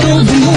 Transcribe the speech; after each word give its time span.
Todo 0.00 0.51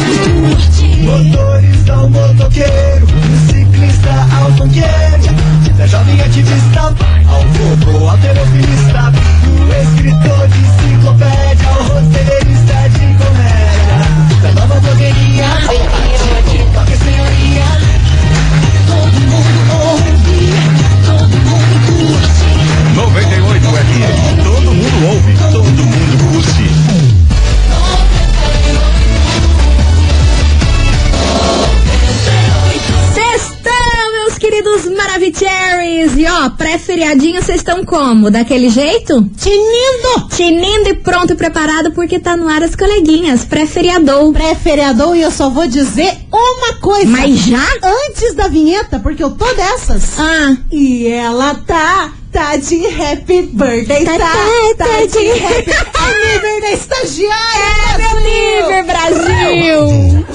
como? 37.95 38.29
Daquele 38.29 38.69
jeito? 38.69 39.23
Tinindo! 39.37 40.27
Tinindo 40.29 40.89
e 40.89 40.95
pronto 40.95 41.31
e 41.31 41.35
preparado 41.35 41.91
porque 41.93 42.19
tá 42.19 42.35
no 42.35 42.47
ar 42.49 42.61
as 42.61 42.75
coleguinhas. 42.75 43.45
Pré-feriador. 43.45 44.33
Pré-feriador 44.33 45.15
e 45.15 45.21
eu 45.21 45.31
só 45.31 45.49
vou 45.49 45.65
dizer 45.65 46.13
uma 46.31 46.73
coisa. 46.81 47.07
Mas 47.07 47.39
já? 47.39 47.65
Antes 47.81 48.33
da 48.35 48.49
vinheta, 48.49 48.99
porque 48.99 49.23
eu 49.23 49.31
tô 49.31 49.45
dessas. 49.53 50.19
Ah, 50.19 50.57
E 50.71 51.07
ela 51.07 51.55
tá, 51.65 52.11
tá 52.33 52.57
de 52.57 52.85
happy 52.85 53.43
birthday, 53.43 54.03
Tá, 54.03 54.11
tá, 54.11 54.19
tá, 54.19 54.35
tá, 54.77 54.85
tá 54.85 55.05
de 55.05 55.11
de 55.13 55.31
happy 55.31 56.65
estagiária. 56.73 57.95
é 57.95 57.97
meu 57.97 58.83
Brasil. 58.83 59.85
nível, 59.87 60.05
Brasil! 60.05 60.14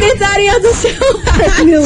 Gritaria 0.00 0.60
do 0.60 0.74
seu 0.74 0.92
rádio. 1.26 1.82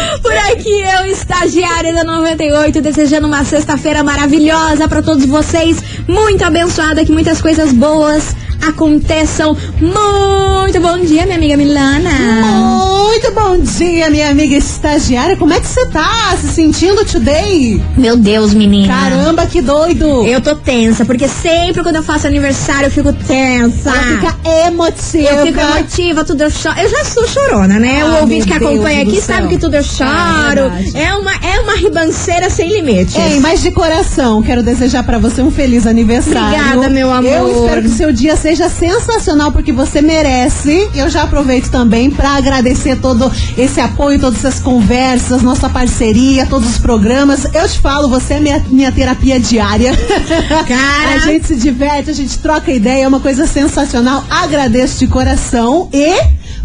Por 0.22 0.32
aqui 0.32 0.80
eu, 0.80 1.12
estagiária 1.12 1.92
da 1.92 2.04
98, 2.04 2.80
desejando 2.80 3.26
uma 3.26 3.44
sexta-feira 3.44 4.02
maravilhosa 4.02 4.88
para 4.88 5.02
todos 5.02 5.26
vocês, 5.26 5.78
muito 6.08 6.42
abençoada, 6.42 7.04
que 7.04 7.12
muitas 7.12 7.40
coisas 7.42 7.72
boas 7.72 8.34
aconteçam. 8.66 9.56
Muito 9.80 10.78
bom 10.78 10.98
dia, 10.98 11.24
minha 11.24 11.36
amiga 11.38 11.56
Milana. 11.56 12.10
Muito 12.10 13.32
bom 13.32 13.58
dia, 13.58 14.10
minha 14.10 14.28
amiga 14.30 14.54
estagiária. 14.56 15.36
Como 15.38 15.54
é 15.54 15.58
que 15.60 15.66
você 15.66 15.86
tá 15.86 16.36
se 16.38 16.48
sentindo 16.48 17.02
today? 17.06 17.82
Meu 17.96 18.14
Deus, 18.14 18.52
menina. 18.52 18.92
Caramba, 18.92 19.46
que 19.46 19.62
doido. 19.62 20.22
Eu 20.26 20.40
tô 20.42 20.54
tensa, 20.54 21.04
porque 21.06 21.26
sempre 21.26 21.82
quando 21.82 21.96
eu 21.96 22.02
faço 22.02 22.26
aniversário 22.26 22.86
eu 22.86 22.90
fico 22.90 23.10
tensa. 23.12 23.90
Ela 23.90 24.02
fica 24.02 24.36
emotiva. 24.68 25.28
Eu 25.30 25.46
fico 25.46 25.60
emotiva, 25.60 26.24
tudo 26.24 26.42
eu 26.42 26.50
choro. 26.50 26.78
Eu 26.78 26.88
já 26.90 27.04
sou 27.06 27.26
chorona, 27.26 27.78
né? 27.78 28.02
Ah, 28.02 28.06
o 28.06 28.20
ouvinte 28.20 28.46
que 28.46 28.58
Deus 28.58 28.70
acompanha 28.72 29.02
aqui 29.02 29.16
céu. 29.20 29.36
sabe 29.36 29.48
que 29.48 29.58
tudo 29.58 29.74
eu 29.76 29.80
É 29.80 29.82
choro. 29.82 30.70
verdade. 30.70 30.92
É, 30.94 31.14
uma, 31.14 31.32
é 31.36 31.60
uma 31.60 31.74
ribanceira 31.74 32.50
sem 32.50 32.68
limites. 32.70 33.16
Ei, 33.16 33.40
mas 33.40 33.62
de 33.62 33.70
coração, 33.70 34.42
quero 34.42 34.62
desejar 34.62 35.02
pra 35.04 35.18
você 35.18 35.40
um 35.40 35.50
feliz 35.50 35.86
aniversário. 35.86 36.38
Obrigada, 36.60 36.88
meu 36.90 37.10
amor. 37.10 37.30
Eu 37.32 37.64
espero 37.64 37.80
que 37.82 37.88
o 37.88 37.92
seu 37.92 38.12
dia 38.12 38.36
seja 38.36 38.68
sensacional, 38.68 39.50
porque 39.50 39.69
você 39.72 40.00
merece. 40.00 40.88
Eu 40.94 41.08
já 41.08 41.22
aproveito 41.22 41.70
também 41.70 42.10
pra 42.10 42.30
agradecer 42.36 42.96
todo 42.96 43.30
esse 43.56 43.80
apoio, 43.80 44.18
todas 44.18 44.44
essas 44.44 44.60
conversas, 44.60 45.42
nossa 45.42 45.68
parceria, 45.68 46.46
todos 46.46 46.68
os 46.68 46.78
programas. 46.78 47.44
Eu 47.54 47.68
te 47.68 47.78
falo, 47.78 48.08
você 48.08 48.34
é 48.34 48.40
minha, 48.40 48.64
minha 48.68 48.92
terapia 48.92 49.38
diária. 49.38 49.92
Cara. 50.66 51.14
a 51.14 51.18
gente 51.18 51.46
se 51.46 51.56
diverte, 51.56 52.10
a 52.10 52.14
gente 52.14 52.38
troca 52.38 52.70
ideia, 52.70 53.04
é 53.04 53.08
uma 53.08 53.20
coisa 53.20 53.46
sensacional. 53.46 54.24
Agradeço 54.30 54.98
de 54.98 55.06
coração 55.06 55.88
e 55.92 56.20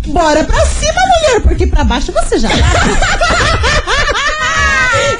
bora 0.08 0.44
pra 0.44 0.66
cima, 0.66 0.94
mulher, 0.94 1.42
porque 1.42 1.68
pra 1.68 1.84
baixo 1.84 2.12
você 2.12 2.38
já. 2.40 2.50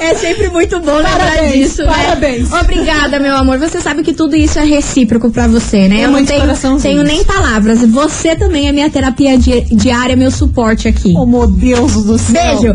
É 0.00 0.14
sempre 0.14 0.48
muito 0.48 0.78
bom 0.80 0.96
lembrar 0.96 1.18
Parabéns, 1.18 1.52
disso, 1.70 1.82
né? 1.84 1.92
parabéns. 1.92 2.52
Obrigada, 2.52 3.18
meu 3.18 3.34
amor. 3.36 3.58
Você 3.58 3.80
sabe 3.80 4.02
que 4.02 4.12
tudo 4.12 4.36
isso 4.36 4.58
é 4.58 4.64
recíproco 4.64 5.30
pra 5.30 5.46
você, 5.46 5.88
né? 5.88 6.00
É 6.00 6.04
Eu 6.04 6.10
não 6.10 6.24
tenho, 6.24 6.78
tenho 6.80 7.02
nem 7.02 7.24
palavras. 7.24 7.80
Você 7.80 8.36
também 8.36 8.68
é 8.68 8.72
minha 8.72 8.88
terapia 8.90 9.36
di- 9.38 9.62
diária, 9.74 10.14
meu 10.16 10.30
suporte 10.30 10.88
aqui. 10.88 11.14
Oh, 11.16 11.26
meu 11.26 11.46
Deus 11.46 12.04
do 12.04 12.18
céu. 12.18 12.60
Beijo. 12.60 12.74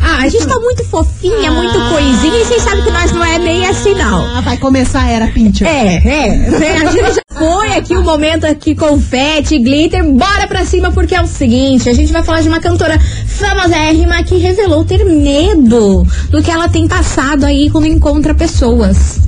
Ah, 0.00 0.22
a 0.22 0.28
gente 0.28 0.46
tá 0.46 0.58
muito 0.58 0.84
fofinha, 0.84 1.50
muito 1.50 1.76
Ah. 1.78 1.90
coisinha. 1.90 2.40
E 2.40 2.44
vocês 2.44 2.62
sabem 2.62 2.82
que 2.84 2.90
nós 2.90 3.12
não 3.12 3.24
é 3.24 3.38
meio 3.38 3.68
assim, 3.70 3.94
não. 3.94 4.36
Ah, 4.36 4.40
vai 4.40 4.56
começar 4.56 5.02
a 5.02 5.10
era 5.10 5.26
Pinter. 5.28 5.66
É, 5.66 5.96
é. 5.96 6.30
né? 6.50 6.76
A 6.86 6.90
gente 6.90 7.14
já 7.14 7.22
foi 7.38 7.68
aqui 7.74 7.94
o 7.96 8.02
momento 8.02 8.44
aqui 8.46 8.74
confete, 8.74 9.58
glitter. 9.58 10.04
Bora 10.04 10.46
pra 10.46 10.64
cima 10.64 10.90
porque 10.92 11.14
é 11.14 11.20
o 11.20 11.26
seguinte, 11.26 11.88
a 11.88 11.92
gente 11.94 12.12
vai 12.12 12.22
falar 12.22 12.40
de 12.40 12.48
uma 12.48 12.60
cantora 12.60 12.98
famosérrima 13.36 14.22
que 14.22 14.36
revelou 14.36 14.84
ter 14.84 15.04
medo 15.04 16.06
do 16.30 16.42
que 16.42 16.50
ela 16.50 16.68
tem 16.68 16.88
passado 16.88 17.44
aí 17.44 17.70
quando 17.70 17.86
encontra 17.86 18.34
pessoas. 18.34 19.20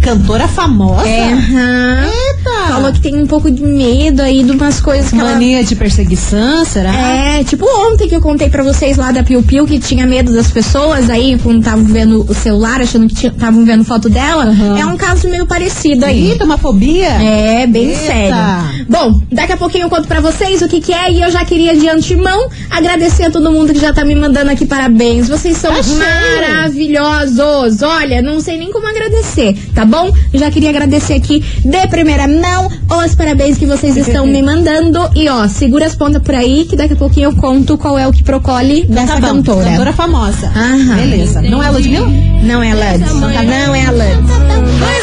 Cantora 0.00 0.48
famosa? 0.48 1.06
É. 1.06 1.30
Eita! 1.30 2.68
Falou 2.68 2.90
que 2.90 3.00
tem 3.00 3.14
um 3.20 3.26
pouco 3.26 3.50
de 3.50 3.62
medo 3.62 4.22
aí 4.22 4.42
de 4.42 4.50
umas 4.52 4.80
coisas 4.80 5.10
que 5.10 5.20
ela... 5.20 5.32
Mania 5.32 5.62
de 5.62 5.76
perseguição, 5.76 6.64
será? 6.64 6.90
É, 6.90 7.44
tipo 7.44 7.66
ontem 7.66 8.08
que 8.08 8.14
eu 8.14 8.20
contei 8.20 8.48
pra 8.48 8.62
vocês 8.62 8.96
lá 8.96 9.12
da 9.12 9.22
Piu 9.22 9.42
Piu 9.42 9.66
que 9.66 9.78
tinha 9.78 10.06
medo 10.06 10.32
das 10.32 10.50
pessoas 10.50 11.10
aí 11.10 11.38
quando 11.42 11.58
estavam 11.58 11.84
vendo 11.84 12.24
o 12.26 12.34
celular, 12.34 12.80
achando 12.80 13.06
que 13.06 13.26
estavam 13.26 13.64
vendo 13.66 13.84
foto 13.84 14.08
dela. 14.08 14.46
Aham. 14.46 14.78
É 14.78 14.86
um 14.86 14.96
caso 14.96 15.28
meio 15.28 15.46
parecido 15.46 16.06
aí. 16.06 16.30
Eita, 16.30 16.44
uma 16.44 16.56
fobia? 16.56 17.08
É, 17.08 17.66
bem 17.66 17.88
Eita. 17.88 18.00
sério. 18.00 18.83
Bom, 18.88 19.20
daqui 19.32 19.52
a 19.52 19.56
pouquinho 19.56 19.84
eu 19.84 19.90
conto 19.90 20.06
pra 20.06 20.20
vocês 20.20 20.60
o 20.62 20.68
que, 20.68 20.80
que 20.80 20.92
é 20.92 21.10
e 21.10 21.22
eu 21.22 21.30
já 21.30 21.44
queria 21.44 21.76
de 21.76 21.88
antemão 21.88 22.48
agradecer 22.70 23.24
a 23.24 23.30
todo 23.30 23.50
mundo 23.50 23.72
que 23.72 23.78
já 23.80 23.92
tá 23.92 24.04
me 24.04 24.14
mandando 24.14 24.50
aqui 24.50 24.66
parabéns. 24.66 25.28
Vocês 25.28 25.56
são 25.56 25.72
cheio. 25.82 25.98
maravilhosos. 25.98 27.82
Olha, 27.82 28.20
não 28.22 28.40
sei 28.40 28.58
nem 28.58 28.70
como 28.70 28.86
agradecer, 28.86 29.56
tá 29.74 29.84
bom? 29.84 30.12
Já 30.32 30.50
queria 30.50 30.70
agradecer 30.70 31.14
aqui 31.14 31.40
de 31.64 31.86
primeira 31.88 32.26
mão 32.26 32.70
os 33.04 33.14
parabéns 33.14 33.58
que 33.58 33.66
vocês 33.66 33.96
estão 33.96 34.26
me 34.26 34.42
mandando. 34.42 35.10
E 35.14 35.28
ó, 35.28 35.46
segura 35.48 35.86
as 35.86 35.94
pontas 35.94 36.22
por 36.22 36.34
aí 36.34 36.64
que 36.64 36.76
daqui 36.76 36.94
a 36.94 36.96
pouquinho 36.96 37.30
eu 37.30 37.36
conto 37.36 37.76
qual 37.78 37.98
é 37.98 38.06
o 38.06 38.12
que 38.12 38.22
procole 38.22 38.84
dessa 38.86 39.14
Tá 39.14 39.20
bom, 39.20 39.26
cantora. 39.28 39.70
Cantora 39.70 39.92
famosa. 39.92 40.46
Aham. 40.54 40.96
Beleza. 40.96 41.42
Não 41.42 41.62
é 41.62 41.66
a 41.66 41.70
Ludmilla? 41.70 42.06
Não 42.42 42.62
é 42.62 42.72
a 42.72 42.74
Lud. 42.74 43.14
Não 43.20 43.74
é 43.74 43.86
a 43.86 43.90
Lud. 43.90 44.04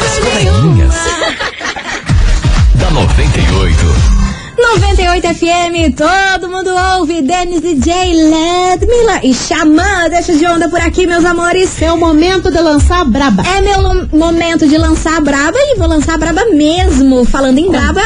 As 0.02 0.18
coleguinhas. 0.18 0.94
da 2.92 3.00
98. 3.00 4.12
98 4.58 5.34
FM, 5.34 5.96
todo 5.96 6.48
mundo 6.48 6.70
ouve. 6.98 7.22
Denis 7.22 7.62
DJ, 7.62 8.14
Ludmilla 8.14 9.20
e 9.22 9.32
Xamã. 9.32 10.08
Deixa 10.10 10.34
de 10.34 10.46
onda 10.46 10.68
por 10.68 10.80
aqui, 10.80 11.06
meus 11.06 11.24
amores. 11.24 11.80
É 11.80 11.90
o 11.90 11.96
momento 11.96 12.50
de 12.50 12.60
lançar 12.60 13.00
a 13.00 13.04
braba. 13.04 13.42
É 13.46 13.62
meu 13.62 14.06
momento 14.12 14.66
de 14.68 14.76
lançar 14.76 15.16
a 15.16 15.20
braba 15.20 15.56
e 15.58 15.78
vou 15.78 15.88
lançar 15.88 16.14
a 16.14 16.18
braba 16.18 16.44
mesmo. 16.52 17.24
Falando 17.24 17.58
em 17.58 17.70
braba, 17.70 18.02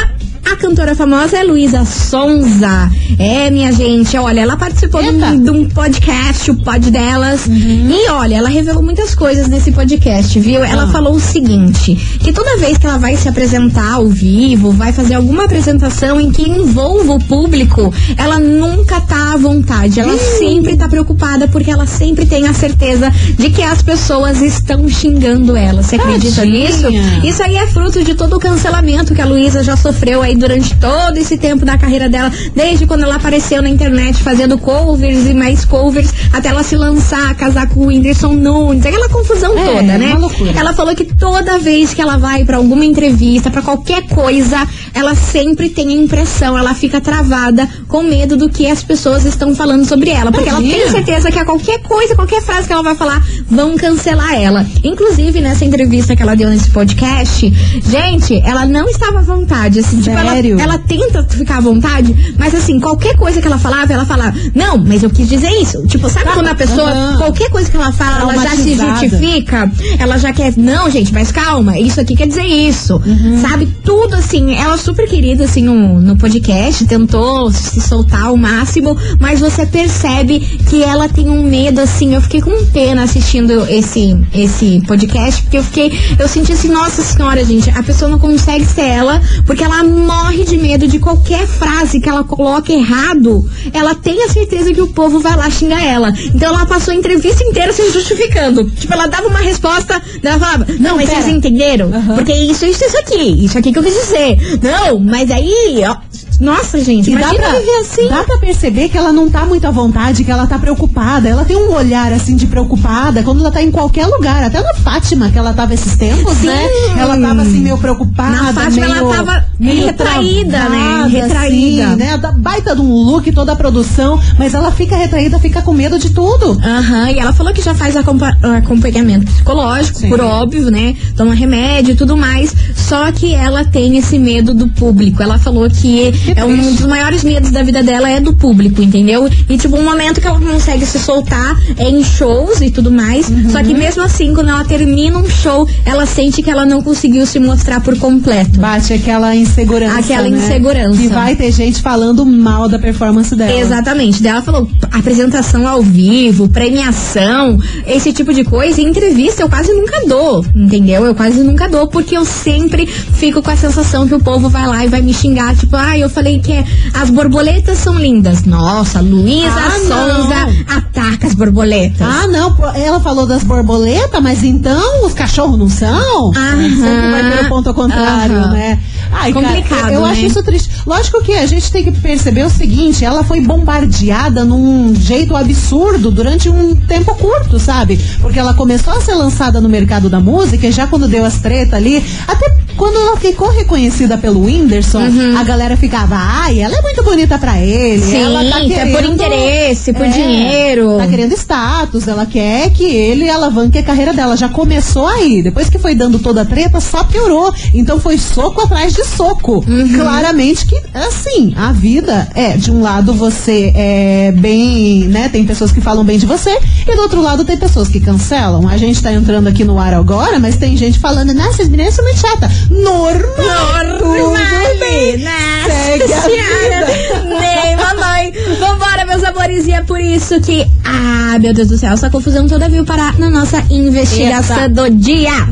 a 0.51 0.55
cantora 0.55 0.95
famosa 0.95 1.37
é 1.37 1.43
Luísa 1.43 1.83
Sonza. 1.85 2.89
É, 3.19 3.49
minha 3.49 3.71
gente, 3.71 4.17
olha, 4.17 4.41
ela 4.41 4.55
participou 4.57 5.01
de 5.01 5.09
um, 5.09 5.43
de 5.43 5.49
um 5.49 5.69
podcast, 5.69 6.49
o 6.51 6.55
pod 6.55 6.89
delas. 6.89 7.47
E 7.47 8.09
olha, 8.09 8.35
ela 8.37 8.49
revelou 8.49 8.81
muitas 8.81 9.13
coisas 9.13 9.47
nesse 9.47 9.71
podcast, 9.71 10.39
viu? 10.39 10.63
Ela 10.63 10.83
Ah. 10.83 10.87
falou 10.87 11.13
o 11.15 11.19
seguinte: 11.19 11.95
que 11.95 12.31
toda 12.31 12.57
vez 12.57 12.77
que 12.77 12.85
ela 12.85 12.97
vai 12.97 13.15
se 13.17 13.27
apresentar 13.27 13.93
ao 13.93 14.07
vivo, 14.07 14.71
vai 14.71 14.93
fazer 14.93 15.15
alguma 15.15 15.45
apresentação 15.45 16.19
em 16.19 16.31
que 16.31 16.43
envolva 16.49 17.13
o 17.13 17.19
público, 17.23 17.93
ela 18.17 18.39
nunca 18.39 19.01
tá 19.01 19.33
à 19.33 19.37
vontade. 19.37 19.99
Ela 19.99 20.17
sempre 20.17 20.75
tá 20.75 20.87
preocupada 20.87 21.47
porque 21.47 21.69
ela 21.71 21.85
sempre 21.85 22.25
tem 22.25 22.45
a 22.47 22.53
certeza 22.53 23.11
de 23.37 23.49
que 23.49 23.61
as 23.61 23.81
pessoas 23.81 24.41
estão 24.41 24.87
xingando 24.87 25.55
ela. 25.55 25.83
Você 25.83 25.95
acredita 25.95 26.37
Tadinha. 26.41 26.67
nisso? 26.67 26.87
Isso 27.27 27.43
aí 27.43 27.55
é 27.57 27.67
fruto 27.67 28.03
de 28.03 28.13
todo 28.15 28.35
o 28.35 28.39
cancelamento 28.39 29.13
que 29.13 29.21
a 29.21 29.25
Luísa 29.25 29.63
já 29.63 29.75
sofreu 29.75 30.21
aí 30.21 30.35
durante 30.37 30.75
todo 30.75 31.17
esse 31.17 31.37
tempo 31.37 31.65
da 31.65 31.77
carreira 31.77 32.07
dela, 32.09 32.31
desde 32.55 32.85
quando 32.85 33.03
ela 33.03 33.15
apareceu 33.15 33.61
na 33.61 33.69
internet 33.69 34.21
fazendo 34.23 34.57
covers 34.57 35.25
e 35.27 35.33
mais 35.33 35.65
covers, 35.65 36.13
até 36.31 36.49
ela 36.49 36.63
se 36.63 36.75
lançar, 36.75 37.33
casar 37.35 37.67
com 37.69 37.81
o 37.81 37.85
Whindersson 37.87 38.33
Nunes, 38.33 38.85
aquela 38.85 39.09
confusão 39.09 39.57
É, 39.57 39.65
toda, 39.65 39.97
né? 39.97 40.15
loucura. 40.17 40.51
Ela 40.55 40.73
falou 40.73 40.95
que 40.95 41.05
toda 41.05 41.57
vez 41.59 41.93
que 41.93 42.01
ela 42.01 42.17
vai 42.17 42.43
pra 42.45 42.57
alguma 42.57 42.85
entrevista, 42.85 43.49
pra 43.49 43.61
qualquer 43.61 44.03
coisa, 44.07 44.67
ela 44.93 45.15
sempre 45.15 45.69
tem 45.69 45.89
a 45.89 45.91
impressão, 45.93 46.57
ela 46.57 46.73
fica 46.73 46.99
travada 47.01 47.67
com 47.87 48.03
medo 48.03 48.35
do 48.37 48.49
que 48.49 48.67
as 48.67 48.83
pessoas 48.83 49.25
estão 49.25 49.55
falando 49.55 49.85
sobre 49.85 50.09
ela, 50.09 50.31
porque 50.31 50.49
ela 50.49 50.59
Tadinha. 50.59 50.77
tem 50.83 50.89
certeza 50.91 51.31
que 51.31 51.39
a 51.39 51.45
qualquer 51.45 51.79
coisa, 51.81 52.15
qualquer 52.15 52.41
frase 52.41 52.67
que 52.67 52.73
ela 52.73 52.83
vai 52.83 52.95
falar, 52.95 53.23
vão 53.49 53.75
cancelar 53.77 54.33
ela. 54.35 54.65
Inclusive, 54.83 55.41
nessa 55.41 55.65
entrevista 55.65 56.15
que 56.15 56.21
ela 56.21 56.35
deu 56.35 56.49
nesse 56.49 56.69
podcast, 56.69 57.51
gente, 57.89 58.41
ela 58.45 58.65
não 58.65 58.87
estava 58.89 59.19
à 59.19 59.21
vontade. 59.21 59.79
Assim, 59.79 59.97
tipo, 60.01 60.15
ela, 60.17 60.26
Sério? 60.29 60.59
ela 60.59 60.77
tenta 60.77 61.23
ficar 61.23 61.57
à 61.57 61.61
vontade, 61.61 62.35
mas 62.37 62.53
assim, 62.53 62.79
qualquer 62.79 63.15
coisa 63.15 63.41
que 63.41 63.47
ela 63.47 63.57
falava, 63.57 63.91
ela 63.91 64.05
falava, 64.05 64.33
não, 64.53 64.77
mas 64.77 65.03
eu 65.03 65.09
quis 65.09 65.27
dizer 65.27 65.49
isso. 65.49 65.85
Tipo, 65.87 66.09
sabe 66.09 66.27
Tá, 66.27 66.33
quando 66.33 66.47
a 66.47 66.55
pessoa, 66.55 67.15
qualquer 67.17 67.49
coisa 67.49 67.71
que 67.71 67.77
ela 67.77 67.91
fala, 67.91 68.33
ela 68.33 68.43
já 68.43 68.55
se 68.55 68.75
justifica, 68.75 69.71
ela 69.97 70.17
já 70.17 70.33
quer, 70.33 70.53
não, 70.57 70.89
gente, 70.89 71.13
mas 71.13 71.31
calma, 71.31 71.79
isso 71.79 71.99
aqui 72.01 72.15
quer 72.15 72.27
dizer 72.27 72.45
isso. 72.45 72.95
Uhum. 73.05 73.41
Sabe? 73.41 73.67
Tudo 73.83 74.15
assim, 74.15 74.55
ela 74.55 74.73
é 74.73 74.77
super 74.77 75.07
querida, 75.07 75.45
assim, 75.45 75.63
no, 75.63 76.01
no 76.01 76.17
podcast, 76.17 76.85
tentou 76.85 77.49
se 77.51 77.79
soltar 77.79 78.25
ao 78.25 78.35
máximo, 78.35 78.97
mas 79.19 79.39
você 79.39 79.65
percebe 79.65 80.39
que 80.39 80.83
ela 80.83 81.07
tem 81.07 81.29
um 81.29 81.43
medo, 81.43 81.79
assim, 81.79 82.13
eu 82.13 82.21
fiquei 82.21 82.41
com 82.41 82.65
pena 82.65 83.03
assistindo 83.03 83.65
esse, 83.69 84.17
esse 84.33 84.81
podcast, 84.85 85.41
porque 85.43 85.57
eu 85.57 85.63
fiquei, 85.63 85.91
eu 86.19 86.27
senti 86.27 86.51
assim, 86.51 86.69
nossa 86.69 87.01
senhora, 87.01 87.43
gente, 87.45 87.69
a 87.69 87.81
pessoa 87.83 88.11
não 88.11 88.19
consegue 88.19 88.65
ser 88.65 88.81
ela, 88.81 89.21
porque 89.45 89.63
ela 89.63 89.81
morre 90.17 90.43
de 90.43 90.57
medo 90.57 90.87
de 90.87 90.99
qualquer 90.99 91.45
frase 91.45 91.99
que 91.99 92.09
ela 92.09 92.23
coloque 92.23 92.73
errado, 92.73 93.47
ela 93.71 93.93
tem 93.93 94.23
a 94.23 94.29
certeza 94.29 94.73
que 94.73 94.81
o 94.81 94.87
povo 94.87 95.19
vai 95.19 95.35
lá 95.35 95.47
xingar 95.49 95.83
ela. 95.83 96.11
Então 96.33 96.49
ela 96.49 96.65
passou 96.65 96.91
a 96.91 96.97
entrevista 96.97 97.43
inteira 97.43 97.71
se 97.71 97.91
justificando. 97.91 98.67
Tipo, 98.71 98.93
ela 98.93 99.07
dava 99.07 99.27
uma 99.27 99.39
resposta, 99.39 100.01
daí 100.21 100.33
ela 100.33 100.39
falava, 100.39 100.65
não, 100.79 100.95
mas 100.95 101.09
pera. 101.09 101.21
vocês 101.21 101.35
entenderam? 101.35 101.93
Aham. 101.93 102.15
Porque 102.15 102.33
isso, 102.33 102.65
isso, 102.65 102.83
isso 102.83 102.97
aqui, 102.97 103.45
isso 103.45 103.57
aqui 103.57 103.71
que 103.71 103.77
eu 103.77 103.83
quis 103.83 103.93
dizer. 103.93 104.59
Não, 104.61 104.99
mas 104.99 105.29
aí, 105.29 105.83
ó, 105.87 105.95
nossa, 106.39 106.79
gente, 106.83 107.11
E 107.11 107.15
dá 107.17 107.33
pra, 107.33 107.51
viver 107.51 107.77
assim. 107.79 108.07
dá 108.07 108.23
pra 108.23 108.37
perceber 108.37 108.89
que 108.89 108.97
ela 108.97 109.11
não 109.11 109.29
tá 109.29 109.45
muito 109.45 109.65
à 109.65 109.71
vontade, 109.71 110.23
que 110.23 110.31
ela 110.31 110.45
tá 110.47 110.57
preocupada. 110.59 111.27
Ela 111.27 111.43
tem 111.45 111.55
um 111.57 111.73
olhar 111.73 112.11
assim 112.13 112.35
de 112.35 112.45
preocupada 112.47 113.23
quando 113.23 113.39
ela 113.39 113.51
tá 113.51 113.61
em 113.61 113.71
qualquer 113.71 114.05
lugar. 114.07 114.43
Até 114.43 114.61
na 114.61 114.73
Fátima, 114.73 115.29
que 115.29 115.37
ela 115.37 115.53
tava 115.53 115.73
esses 115.73 115.95
tempos, 115.97 116.33
Sim. 116.37 116.47
né? 116.47 116.61
Ela 116.97 117.17
tava 117.17 117.41
assim 117.41 117.59
meio 117.59 117.77
preocupada. 117.77 118.29
Na 118.43 118.53
Fátima, 118.53 118.85
ela 118.85 118.95
meio, 118.95 119.09
tava 119.09 119.45
meio 119.59 119.85
retraída, 119.85 120.69
né? 120.69 121.07
Retraída. 121.09 121.87
assim, 121.87 121.95
né? 121.95 122.17
Da- 122.17 122.31
Baita 122.31 122.75
de 122.75 122.81
um 122.81 122.93
look, 122.93 123.31
toda 123.31 123.51
a 123.53 123.55
produção. 123.55 124.19
Mas 124.37 124.53
ela 124.53 124.71
fica 124.71 124.95
retraída, 124.95 125.39
fica 125.39 125.61
com 125.61 125.73
medo 125.73 125.97
de 125.99 126.11
tudo. 126.11 126.59
Aham, 126.63 127.09
e 127.11 127.19
ela 127.19 127.33
falou 127.33 127.51
que 127.53 127.61
já 127.61 127.73
faz 127.73 127.95
acompa- 127.97 128.37
acompanhamento 128.57 129.25
psicológico, 129.25 129.99
Sim. 129.99 130.09
por 130.09 130.19
óbvio, 130.21 130.69
né? 130.69 130.95
Toma 131.15 131.33
remédio 131.33 131.93
e 131.93 131.95
tudo 131.95 132.15
mais. 132.15 132.53
Só 132.75 133.11
que 133.11 133.33
ela 133.33 133.65
tem 133.65 133.97
esse 133.97 134.17
medo 134.19 134.53
do 134.53 134.67
público. 134.69 135.21
Ela 135.21 135.37
falou 135.39 135.69
que, 135.69 136.11
é 136.35 136.43
um 136.43 136.53
triste. 136.53 136.77
dos 136.77 136.85
maiores 136.85 137.23
medos 137.23 137.51
da 137.51 137.63
vida 137.63 137.83
dela 137.83 138.09
é 138.09 138.19
do 138.19 138.33
público, 138.33 138.81
entendeu? 138.81 139.29
E 139.49 139.57
tipo, 139.57 139.77
um 139.77 139.83
momento 139.83 140.19
que 140.21 140.27
ela 140.27 140.39
consegue 140.39 140.85
se 140.85 140.99
soltar 140.99 141.57
é 141.77 141.89
em 141.89 142.03
shows 142.03 142.61
e 142.61 142.69
tudo 142.69 142.91
mais. 142.91 143.29
Uhum. 143.29 143.49
Só 143.51 143.63
que 143.63 143.73
mesmo 143.73 144.03
assim, 144.03 144.33
quando 144.33 144.49
ela 144.49 144.63
termina 144.63 145.17
um 145.17 145.29
show, 145.29 145.67
ela 145.85 146.05
sente 146.05 146.41
que 146.41 146.49
ela 146.49 146.65
não 146.65 146.81
conseguiu 146.81 147.25
se 147.25 147.39
mostrar 147.39 147.81
por 147.81 147.97
completo. 147.97 148.59
Bate 148.59 148.93
aquela 148.93 149.35
insegurança. 149.35 149.99
Aquela 149.99 150.29
né? 150.29 150.37
insegurança. 150.37 151.01
E 151.01 151.07
vai 151.07 151.35
ter 151.35 151.51
gente 151.51 151.81
falando 151.81 152.25
mal 152.25 152.67
da 152.67 152.79
performance 152.79 153.35
dela. 153.35 153.53
Exatamente. 153.53 154.21
Daí 154.21 154.31
ela 154.31 154.41
falou 154.41 154.69
apresentação 154.91 155.67
ao 155.67 155.81
vivo, 155.81 156.49
premiação, 156.49 157.59
esse 157.85 158.11
tipo 158.13 158.33
de 158.33 158.43
coisa. 158.43 158.81
E 158.81 158.85
entrevista 158.85 159.41
eu 159.41 159.49
quase 159.49 159.71
nunca 159.73 160.05
dou, 160.07 160.45
entendeu? 160.55 161.05
Eu 161.05 161.15
quase 161.15 161.43
nunca 161.43 161.67
dou, 161.67 161.87
porque 161.87 162.17
eu 162.17 162.25
sempre 162.25 162.85
fico 162.85 163.41
com 163.41 163.51
a 163.51 163.55
sensação 163.55 164.07
que 164.07 164.15
o 164.15 164.19
povo 164.19 164.49
vai 164.49 164.67
lá 164.67 164.85
e 164.85 164.87
vai 164.87 165.01
me 165.01 165.13
xingar. 165.13 165.55
Tipo, 165.55 165.75
ah, 165.75 165.97
eu 165.97 166.09
falei 166.17 166.39
que 166.39 166.65
as 166.95 167.11
borboletas 167.11 167.77
são 167.77 167.93
lindas. 167.93 168.43
Nossa, 168.43 168.99
Luísa 169.01 169.51
Ah, 169.55 169.71
Sonza 169.79 170.65
ataca 170.75 171.27
as 171.27 171.35
borboletas. 171.35 172.01
Ah, 172.01 172.25
não, 172.25 172.55
ela 172.73 172.99
falou 172.99 173.27
das 173.27 173.43
borboletas, 173.43 174.19
mas 174.21 174.43
então 174.43 175.05
os 175.05 175.13
cachorros 175.13 175.59
não 175.59 175.69
são? 175.69 176.31
Aham. 176.35 176.69
Sempre 176.69 177.11
vai 177.11 177.31
ter 177.37 177.45
o 177.45 177.49
ponto 177.49 177.67
ao 177.69 177.75
contrário, 177.75 178.35
Aham. 178.37 178.51
né? 178.51 178.79
Ai, 179.11 179.31
Complicado, 179.31 179.79
cara, 179.81 179.93
eu 179.93 180.01
né? 180.01 180.09
acho 180.11 180.25
isso 180.25 180.41
triste. 180.43 180.69
Lógico 180.87 181.21
que 181.21 181.33
a 181.33 181.45
gente 181.45 181.71
tem 181.71 181.83
que 181.83 181.91
perceber 181.91 182.43
o 182.45 182.49
seguinte, 182.49 183.05
ela 183.05 183.23
foi 183.23 183.39
bombardeada 183.41 184.43
num 184.43 184.93
jeito 184.95 185.35
absurdo 185.35 186.09
durante 186.11 186.49
um 186.49 186.75
tempo 186.75 187.13
curto, 187.15 187.59
sabe? 187.59 187.97
Porque 188.21 188.39
ela 188.39 188.53
começou 188.55 188.91
a 188.93 189.01
ser 189.01 189.13
lançada 189.13 189.61
no 189.61 189.69
mercado 189.69 190.09
da 190.09 190.19
música, 190.19 190.65
e 190.67 190.71
já 190.71 190.87
quando 190.87 191.07
deu 191.07 191.23
as 191.23 191.39
tretas 191.39 191.75
ali, 191.75 192.03
até 192.27 192.57
quando 192.77 192.95
ela 192.95 193.17
ficou 193.17 193.49
reconhecida 193.49 194.17
pelo 194.17 194.45
Whindersson, 194.45 195.01
a 195.37 195.43
galera 195.43 195.75
ficava, 195.75 196.15
ai, 196.15 196.59
ela 196.59 196.77
é 196.77 196.81
muito 196.81 197.03
bonita 197.03 197.37
pra 197.37 197.59
ele. 197.59 198.01
Uhum. 198.03 198.09
Sim, 198.09 198.21
ela 198.23 198.43
tá 198.45 198.61
que 198.61 198.73
é 198.73 198.85
por 198.85 198.95
querendo- 199.01 199.13
interesse, 199.13 199.93
por 199.93 200.05
É, 200.05 200.09
dinheiro. 200.09 200.97
Tá 200.97 201.07
querendo 201.07 201.33
status, 201.33 202.07
ela 202.07 202.25
quer 202.25 202.69
que 202.71 202.83
ele 202.83 203.29
alavanque 203.29 203.77
a 203.77 203.83
carreira 203.83 204.13
dela. 204.13 204.37
Já 204.37 204.47
começou 204.49 205.07
aí. 205.07 205.41
Depois 205.41 205.69
que 205.69 205.77
foi 205.79 205.95
dando 205.95 206.19
toda 206.19 206.41
a 206.41 206.45
treta, 206.45 206.79
só 206.79 207.03
piorou. 207.03 207.53
Então 207.73 207.99
foi 207.99 208.17
soco 208.17 208.61
atrás 208.61 208.93
de 208.93 209.03
soco. 209.05 209.63
Uhum. 209.67 209.93
Claramente 209.97 210.65
que, 210.65 210.79
assim, 210.93 211.53
a 211.57 211.71
vida 211.71 212.27
é, 212.35 212.55
de 212.57 212.71
um 212.71 212.81
lado 212.81 213.13
você 213.13 213.71
é 213.75 214.31
bem, 214.37 215.07
né? 215.07 215.29
Tem 215.29 215.45
pessoas 215.45 215.71
que 215.71 215.81
falam 215.81 216.03
bem 216.03 216.17
de 216.17 216.25
você, 216.25 216.57
e 216.87 216.95
do 216.95 217.01
outro 217.01 217.21
lado 217.21 217.43
tem 217.43 217.57
pessoas 217.57 217.87
que 217.87 217.99
cancelam. 217.99 218.67
A 218.67 218.77
gente 218.77 219.01
tá 219.01 219.11
entrando 219.11 219.47
aqui 219.47 219.63
no 219.63 219.79
ar 219.79 219.93
agora, 219.93 220.39
mas 220.39 220.57
tem 220.57 220.75
gente 220.77 220.99
falando, 220.99 221.33
nossa, 221.33 221.63
as 221.63 221.69
meninas 221.69 221.93
são 221.93 222.03
muito 222.05 222.19
chatas. 222.19 222.51
Normal! 222.69 223.85
Normal, 223.99 224.77
bem. 224.79 225.17
Nossa 225.17 225.69
Segue 225.69 226.13
a 226.13 226.21
senhora. 226.21 226.85
vida. 226.85 227.23
Nem 227.39 227.75
mamãe. 227.75 228.33
Vambora, 228.59 229.05
meus 229.05 229.23
amores. 229.23 229.65
E 229.67 229.71
é 229.73 229.81
por 229.81 229.99
isso 229.99 230.39
que. 230.41 230.65
Ah, 230.83 231.37
meu 231.39 231.53
Deus 231.53 231.67
do 231.69 231.77
céu, 231.77 231.93
essa 231.93 232.09
confusão 232.09 232.47
toda 232.47 232.67
veio 232.69 232.85
parar 232.85 233.17
na 233.19 233.29
nossa 233.29 233.63
investigação 233.69 234.57
Eita. 234.57 234.69
do 234.69 234.89
dia. 234.89 235.47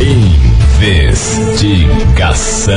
Investigação. 0.00 2.74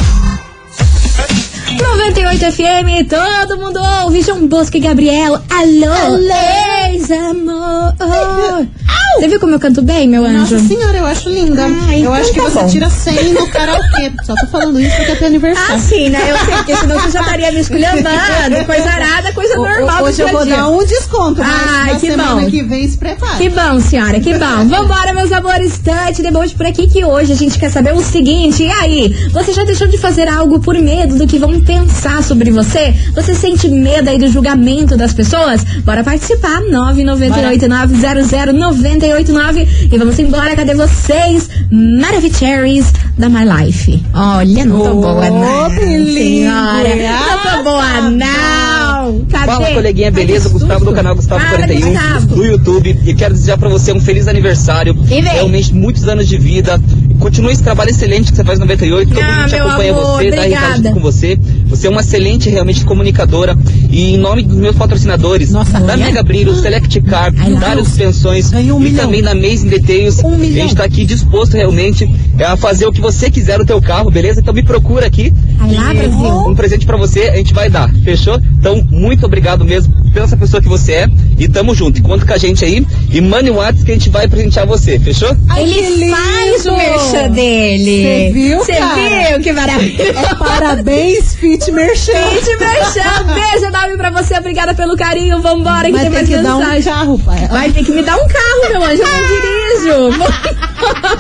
98 1.81 2.53
FM, 2.53 3.09
todo 3.09 3.59
mundo 3.59 3.81
ouve. 4.05 4.23
João 4.23 4.47
Bosco 4.47 4.77
e 4.77 4.81
Gabriel. 4.81 5.35
Alô, 5.51 6.19
ex-amor. 6.93 7.95
Você 9.19 9.29
viu 9.29 9.39
como 9.41 9.55
eu 9.55 9.61
canto 9.61 9.83
bem, 9.83 10.09
meu 10.09 10.25
anjo? 10.25 10.39
Nossa 10.55 10.59
senhora, 10.61 10.99
eu 10.99 11.07
acho 11.07 11.29
linda. 11.29 11.65
Ah, 11.65 11.93
eu 11.93 11.99
então 12.01 12.15
acho 12.15 12.33
que 12.33 12.41
tá 12.41 12.49
você 12.49 12.59
bom. 12.61 12.67
tira 12.69 12.91
100 12.91 13.33
no 13.35 13.47
karaokê. 13.49 14.13
Só 14.25 14.35
tô 14.35 14.47
falando 14.47 14.81
isso 14.81 14.97
porque 14.97 15.13
é 15.13 15.15
teu 15.15 15.27
aniversário. 15.29 15.75
Ah, 15.75 15.79
sim, 15.79 16.09
né? 16.09 16.19
Eu 16.31 16.39
sei, 16.45 16.55
porque 16.57 16.77
senão 16.77 16.99
você 16.99 17.11
já 17.11 17.21
estaria 17.21 17.53
me 17.53 17.61
esculhambando. 17.61 18.65
Coisa 18.67 18.91
arada, 18.91 19.33
coisa 19.33 19.59
O- 19.59 19.65
normal 19.65 20.05
Hoje 20.05 20.23
eu 20.23 20.29
vou 20.29 20.45
dia. 20.45 20.57
dar 20.57 20.69
um 20.69 20.85
desconto, 20.85 21.41
mas 21.41 21.71
Ai, 21.71 21.93
na 21.93 21.99
que 22.01 22.07
semana 22.11 22.41
bom. 22.43 22.51
que 22.51 22.63
vem 22.63 22.89
se 22.89 22.97
prepare. 22.97 23.37
Que 23.39 23.49
bom, 23.51 23.81
senhora, 23.81 24.19
que 24.21 24.33
bom. 24.35 24.65
Vambora, 24.69 25.13
meus 25.13 25.31
amores, 25.33 25.79
Tante 25.79 26.23
Debote 26.23 26.55
por 26.55 26.67
aqui, 26.67 26.87
que 26.89 27.05
hoje 27.05 27.33
a 27.33 27.37
gente 27.37 27.59
quer 27.59 27.71
saber 27.71 27.93
o 27.95 28.03
seguinte. 28.03 28.63
E 28.65 28.71
aí, 28.71 29.29
você 29.33 29.53
já 29.53 29.65
deixou 29.65 29.87
de 29.89 29.99
fazer 29.99 30.27
algo 30.29 30.59
por 30.61 30.75
medo 30.79 31.17
do 31.17 31.27
que 31.27 31.39
vão 31.39 31.61
pensar 31.61 32.23
sobre 32.23 32.51
você? 32.51 32.95
Você 33.15 33.35
sente 33.35 33.69
medo 33.69 34.09
aí 34.09 34.19
do 34.19 34.29
julgamento 34.29 34.97
das 34.97 35.13
pessoas? 35.13 35.63
Bora 35.85 36.03
participar, 36.03 36.61
998900989. 38.83 39.69
E 39.93 39.99
vamos 39.99 40.19
embora, 40.19 40.57
cadê 40.57 40.75
vocês? 40.75 41.49
Maravicheries 41.71 42.93
da 43.17 43.29
My 43.29 43.45
Life. 43.45 44.03
Olha, 44.15 44.65
não 44.65 44.79
tô 44.79 44.91
Ô, 44.91 44.95
boa, 45.03 45.31
não. 45.31 45.71
Senhora, 45.71 46.89
não 46.97 47.57
tô 47.57 47.63
boa, 47.65 48.11
não. 48.11 49.25
Cadê? 49.31 49.47
Fala, 49.47 49.71
coleguinha, 49.73 50.11
beleza? 50.11 50.49
Ai, 50.49 50.53
Gustavo 50.53 50.85
do 50.85 50.93
canal 50.93 51.15
Gustavo 51.15 51.41
Fala, 51.45 51.57
41 51.59 51.93
Gustavo. 51.93 52.27
do 52.27 52.45
YouTube. 52.45 52.99
E 53.05 53.15
quero 53.15 53.35
desejar 53.35 53.59
pra 53.59 53.69
você 53.69 53.93
um 53.93 54.01
feliz 54.01 54.29
aniversário. 54.29 54.97
E 55.05 55.21
vem. 55.21 55.23
Realmente, 55.23 55.75
muitos 55.75 56.07
anos 56.09 56.29
de 56.29 56.39
vida. 56.39 56.81
Continue 57.23 57.53
esse 57.53 57.63
trabalho 57.63 57.91
excelente 57.91 58.31
que 58.33 58.37
você 58.37 58.45
faz 58.45 58.59
no 58.59 58.65
98. 58.67 59.09
Todo 59.15 59.23
Ah, 59.23 59.37
mundo 59.37 59.49
te 59.49 59.55
acompanha 59.57 59.93
amor, 59.93 60.03
você, 60.05 60.31
dá 60.31 60.37
obrigada. 60.39 60.67
risada 60.67 60.77
junto 60.89 60.93
com 60.95 61.01
você. 61.01 61.39
Você 61.67 61.87
é 61.87 61.91
uma 61.91 62.01
excelente, 62.01 62.51
realmente, 62.51 62.85
comunicadora. 62.85 63.57
E 63.91 64.15
em 64.15 64.19
nome 64.19 64.43
dos 64.43 64.57
meus 64.57 64.75
patrocinadores, 64.77 65.51
Nossa, 65.53 65.79
da. 65.81 65.97
Mega 65.97 66.23
Brilho, 66.23 66.55
Select 66.57 67.01
Car, 67.03 67.33
Ai, 67.39 67.55
Dários 67.55 67.91
Pensões 67.97 68.51
Ganhou 68.51 68.77
um 68.79 68.81
e 68.81 68.91
milhão. 68.91 69.05
também 69.07 69.23
da 69.23 69.31
Amazing 69.33 69.69
Details. 69.69 70.19
Um 70.25 70.35
a 70.35 70.45
gente 70.45 70.75
tá 70.75 70.85
aqui 70.85 71.05
disposto 71.07 71.55
realmente 71.55 72.09
é, 72.39 72.45
a 72.45 72.57
fazer 72.57 72.87
o 72.87 72.93
que 72.93 73.01
você 73.01 73.31
quiser 73.31 73.59
no 73.59 73.65
teu 73.65 73.81
carro, 73.81 74.11
beleza? 74.11 74.41
Então 74.41 74.53
me 74.53 74.63
procura 74.65 75.07
aqui. 75.07 75.33
Lá, 75.61 75.95
Brasil. 75.95 76.49
Um 76.49 76.55
presente 76.57 76.85
pra 76.85 76.97
você, 76.97 77.21
a 77.29 77.37
gente 77.37 77.55
vai 77.55 77.71
dar, 77.71 77.89
fechou? 78.03 78.41
Então, 78.59 78.85
muito 78.91 79.25
obrigado 79.25 79.65
mesmo 79.65 79.95
pela 80.13 80.27
essa 80.27 80.37
pessoa 80.37 80.61
que 80.61 80.69
você 80.69 80.93
é. 80.93 81.07
E 81.39 81.49
tamo 81.49 81.75
junto. 81.75 82.03
Conta 82.03 82.27
com 82.27 82.33
a 82.33 82.37
gente 82.39 82.65
aí. 82.65 82.85
E 83.11 83.21
mande 83.21 83.49
o 83.51 83.55
WhatsApp 83.55 83.85
que 83.85 83.91
a 83.91 83.95
gente 83.95 84.11
vai 84.11 84.27
presentear 84.29 84.67
você, 84.67 84.99
fechou? 84.99 85.35
Ai, 85.49 85.65
que 85.65 85.79
Ele 85.79 85.97
lindo. 86.05 86.17
faz 86.17 86.67
o 86.67 86.71
merchan 87.13 87.31
dele. 87.31 88.03
Cê 88.03 88.31
viu, 88.33 88.59
Você 88.59 88.73
cara? 88.73 89.29
viu 89.31 89.41
que 89.41 89.53
maravilha? 89.53 90.03
É 90.03 90.35
parabéns, 90.35 91.35
Fit 91.35 91.71
Merchan. 91.71 92.13
Gente, 92.13 92.57
merchan. 92.59 93.35
Beijo 93.35 93.67
enorme 93.67 93.97
pra 93.97 94.11
você. 94.11 94.37
Obrigada 94.39 94.75
pelo 94.75 94.97
carinho. 94.97 95.41
Vambora 95.41 95.87
que 95.87 95.93
Vai 95.93 96.03
tem 96.03 96.11
ter 96.11 96.17
mais 96.17 96.29
que 96.29 96.39
dar 96.39 96.57
um 96.57 96.59
mensagem. 96.59 96.83
carro, 96.93 97.19
pai. 97.19 97.49
Vai 97.49 97.71
ter 97.71 97.85
que 97.85 97.93
me 97.93 98.03
dar 98.03 98.17
um 98.17 98.27
carro, 98.29 98.69
meu 98.71 98.83
anjo. 98.83 99.03
Eu 99.03 100.03
não 100.03 100.13
dirijo. 100.13 100.33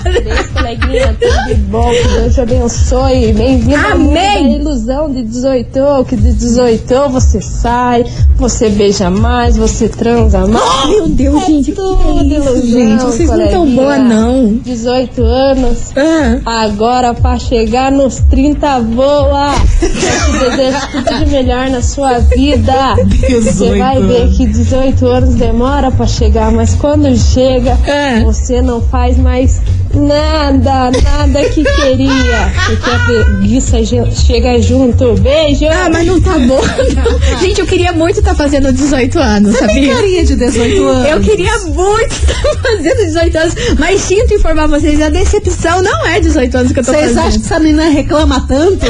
Beijo, 0.03 0.49
coleguinha, 0.55 1.17
tudo 1.21 1.47
de 1.47 1.55
bom, 1.55 1.91
que 1.91 2.09
Deus 2.09 2.35
te 2.35 2.41
abençoe. 2.41 3.33
Bem-vindo 3.33 3.77
Amém. 3.77 4.49
da 4.53 4.59
ilusão 4.59 5.11
de 5.13 5.23
18, 5.23 6.05
que 6.09 6.17
de 6.17 6.33
18 6.33 7.09
você 7.11 7.41
sai, 7.41 8.05
você 8.37 8.69
beija 8.69 9.09
mais, 9.11 9.57
você 9.57 9.89
transa 9.89 10.47
mais. 10.47 10.89
Meu 10.89 11.09
Deus, 11.09 11.47
gente. 11.47 11.71
Que 11.71 11.77
tudo 11.77 12.25
que 12.25 12.35
é 12.35 12.39
isso, 12.39 12.49
ilusão, 12.49 12.63
gente? 12.63 13.03
Vocês 13.05 13.29
não 13.31 13.37
tão 13.39 13.51
coleguinha. 13.61 13.77
boa, 13.83 13.99
não. 13.99 14.55
18 14.57 15.23
anos, 15.25 15.79
Ah. 15.97 16.65
agora 16.65 17.13
pra 17.15 17.39
chegar 17.39 17.91
nos 17.93 18.17
30 18.31 18.81
voa. 18.81 19.55
Eu 19.83 19.89
te 19.91 20.51
desejo 20.51 20.79
tudo 20.93 21.19
de 21.25 21.27
melhor 21.31 21.69
na 21.71 21.83
sua 21.83 22.19
vida. 22.21 22.95
Você 23.43 23.77
vai 23.79 24.01
ver 24.03 24.29
que 24.31 24.47
18 24.47 25.07
anos 25.07 25.35
demora 25.35 25.91
pra 25.91 26.07
chegar, 26.07 26.51
mas 26.53 26.75
quando 26.75 27.15
chega, 27.17 27.79
É. 27.87 28.21
você 28.25 28.61
não 28.63 28.81
faz 28.81 29.17
mais 29.19 29.61
nada, 29.95 30.91
nada 30.91 31.45
que 31.51 31.63
queria. 31.63 32.53
Porque 32.67 32.91
a 32.91 32.99
preguiça 33.35 33.77
chega 34.15 34.61
junto. 34.61 35.15
Beijo! 35.21 35.67
Ah, 35.71 35.89
mas 35.91 36.07
não 36.07 36.21
tá 36.21 36.39
bom. 36.39 36.61
não. 36.97 37.39
Gente, 37.41 37.61
eu 37.61 37.67
queria 37.67 37.93
muito 37.93 38.19
estar 38.21 38.35
fazendo 38.35 38.73
18 38.73 39.19
anos, 39.19 39.57
Tem 39.59 39.69
sabia? 39.69 39.95
carinha 39.95 40.25
de 40.25 40.37
18 40.37 40.83
anos. 40.85 41.09
Eu 41.09 41.21
queria 41.21 41.59
muito 41.69 42.13
estar 42.13 42.63
fazendo 42.63 42.97
18 43.05 43.39
anos, 43.39 43.55
mas 43.79 44.01
sinto 44.01 44.35
informar 44.35 44.67
vocês, 44.69 45.01
a 45.03 45.09
decepção 45.09 45.72
não 45.81 46.07
é 46.07 46.21
18 46.21 46.57
anos 46.59 46.73
que 46.73 46.81
eu 46.81 46.85
tô 46.85 46.91
Vocês 46.93 47.03
fazendo. 47.15 47.27
acham 47.27 47.41
que 47.41 47.47
essa 47.47 47.59
menina 47.61 47.89
reclama 47.89 48.45
tanto? 48.49 48.85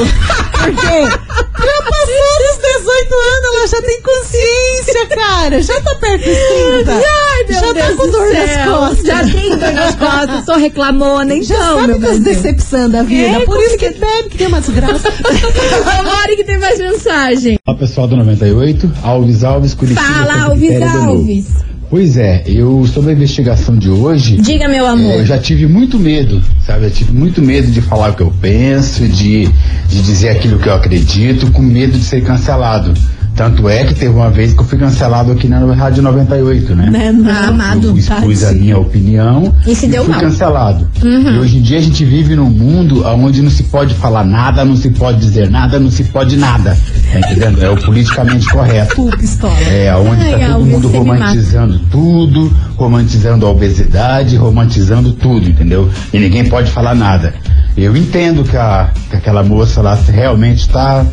Porque 0.63 1.01
já 1.03 1.81
passou 1.83 2.33
dos 2.39 2.57
18 2.61 3.13
anos, 3.13 3.55
ela 3.55 3.67
já 3.67 3.81
tem 3.81 4.01
consciência, 4.01 5.05
cara. 5.15 5.61
Já 5.61 5.81
tá 5.81 5.95
perto 5.95 6.25
dos 6.25 6.37
30. 6.37 6.91
Ai, 6.93 7.43
meu 7.49 7.59
já 7.59 7.73
Deus 7.73 7.87
tá 7.87 7.93
com 7.95 8.05
do 8.07 8.11
dor 8.11 8.27
céu. 8.31 8.45
nas 8.47 8.65
costas. 8.79 9.05
Já 9.05 9.23
tem 9.23 9.49
dor 9.57 9.73
nas 9.73 9.95
costas, 9.95 10.45
sou 10.45 10.55
reclamona, 10.57 11.35
Já 11.35 11.55
então, 11.55 11.75
sabe 11.79 11.87
meu 11.87 11.99
das 11.99 12.19
decepções 12.19 12.91
da 12.91 13.03
vida. 13.03 13.37
É 13.37 13.45
Por 13.45 13.61
isso 13.61 13.77
que 13.77 13.89
bebe, 13.89 14.29
que 14.29 14.37
tem 14.37 14.47
uma 14.47 14.59
desgraça. 14.61 15.11
Vambora 15.83 16.35
que 16.35 16.43
tem 16.43 16.57
mais 16.57 16.79
mensagem. 16.79 17.57
Olá 17.67 17.77
pessoal 17.77 18.07
do 18.07 18.15
98, 18.17 18.91
Alves 19.03 19.43
Alves, 19.43 19.73
Curitiba. 19.73 20.01
Fala, 20.01 20.43
Alves. 20.45 20.81
Alves. 20.81 21.45
Pois 21.93 22.17
é, 22.17 22.41
eu 22.47 22.87
sobre 22.87 23.11
a 23.11 23.13
investigação 23.13 23.77
de 23.77 23.87
hoje, 23.87 24.37
Diga, 24.37 24.67
meu 24.67 24.83
é, 24.83 24.89
amor. 24.89 25.13
eu 25.13 25.25
já 25.27 25.37
tive 25.37 25.67
muito 25.67 25.99
medo, 25.99 26.41
sabe? 26.65 26.85
Eu 26.85 26.89
tive 26.89 27.11
muito 27.11 27.39
medo 27.39 27.71
de 27.71 27.81
falar 27.81 28.09
o 28.09 28.15
que 28.15 28.23
eu 28.23 28.33
penso, 28.41 29.07
de, 29.07 29.47
de 29.89 30.01
dizer 30.01 30.29
aquilo 30.29 30.57
que 30.57 30.67
eu 30.67 30.73
acredito, 30.73 31.51
com 31.51 31.61
medo 31.61 31.95
de 31.95 32.03
ser 32.03 32.23
cancelado. 32.23 32.95
Tanto 33.35 33.67
é 33.67 33.83
que 33.83 33.95
teve 33.95 34.13
uma 34.13 34.29
vez 34.29 34.53
que 34.53 34.59
eu 34.59 34.65
fui 34.65 34.77
cancelado 34.77 35.31
aqui 35.31 35.47
na 35.47 35.59
Rádio 35.73 36.03
98, 36.03 36.75
né? 36.75 36.89
né, 36.89 37.11
não. 37.11 37.31
Ah, 37.31 37.47
amado. 37.47 37.87
Eu 37.87 37.97
expus 37.97 38.43
a 38.43 38.51
minha 38.51 38.77
opinião 38.77 39.53
E 39.65 39.75
se 39.75 39.87
deu 39.87 40.03
fui 40.03 40.11
mal. 40.13 40.21
cancelado. 40.21 40.87
E 41.03 41.37
hoje 41.39 41.57
em 41.57 41.61
dia 41.61 41.79
a 41.79 41.81
gente 41.81 42.05
vive 42.05 42.35
num 42.35 42.49
mundo 42.49 43.03
onde 43.05 43.41
não 43.41 43.49
se 43.49 43.63
pode 43.63 43.95
falar 43.95 44.23
nada, 44.23 44.63
não 44.63 44.75
se 44.75 44.91
pode 44.91 45.19
dizer 45.19 45.49
nada, 45.49 45.79
não 45.79 45.89
se 45.89 46.03
pode 46.05 46.37
nada. 46.37 46.77
Tá 47.11 47.19
entendendo? 47.19 47.63
É 47.63 47.69
o 47.69 47.77
politicamente 47.77 48.47
correto. 48.49 49.09
Pistola. 49.17 49.59
É, 49.61 49.95
onde 49.95 50.21
Ai, 50.21 50.39
tá 50.39 50.53
todo 50.53 50.65
mundo 50.65 50.87
romantizando 50.89 51.79
tudo, 51.91 52.53
romantizando 52.75 53.45
a 53.45 53.49
obesidade, 53.49 54.35
romantizando 54.35 55.11
tudo, 55.13 55.49
entendeu? 55.49 55.89
E 56.13 56.19
ninguém 56.19 56.45
pode 56.45 56.71
falar 56.71 56.93
nada. 56.93 57.33
Eu 57.75 57.97
entendo 57.97 58.43
que, 58.43 58.55
a, 58.55 58.91
que 59.09 59.15
aquela 59.15 59.43
moça 59.43 59.81
lá 59.81 59.95
realmente 59.95 60.61
está 60.61 61.03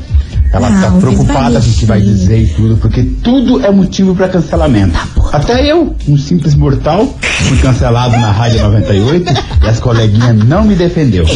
ela 0.53 0.69
tá 0.81 0.91
preocupada 0.99 1.61
com 1.61 1.69
o 1.69 1.73
que 1.73 1.87
vai 1.87 2.01
dizer 2.01 2.39
e 2.41 2.47
tudo, 2.49 2.77
porque 2.77 3.03
tudo 3.23 3.65
é 3.65 3.71
motivo 3.71 4.15
para 4.15 4.29
cancelamento. 4.29 4.99
Até 5.33 5.71
eu, 5.71 5.95
um 6.09 6.19
simples 6.19 6.55
mortal, 6.57 7.15
fui 7.21 7.57
cancelado 7.59 8.17
na 8.17 8.33
Rádio 8.33 8.61
98 8.63 9.33
e 9.63 9.69
as 9.69 9.79
coleguinhas 9.79 10.37
não 10.45 10.65
me 10.65 10.75
defendeu. 10.75 11.25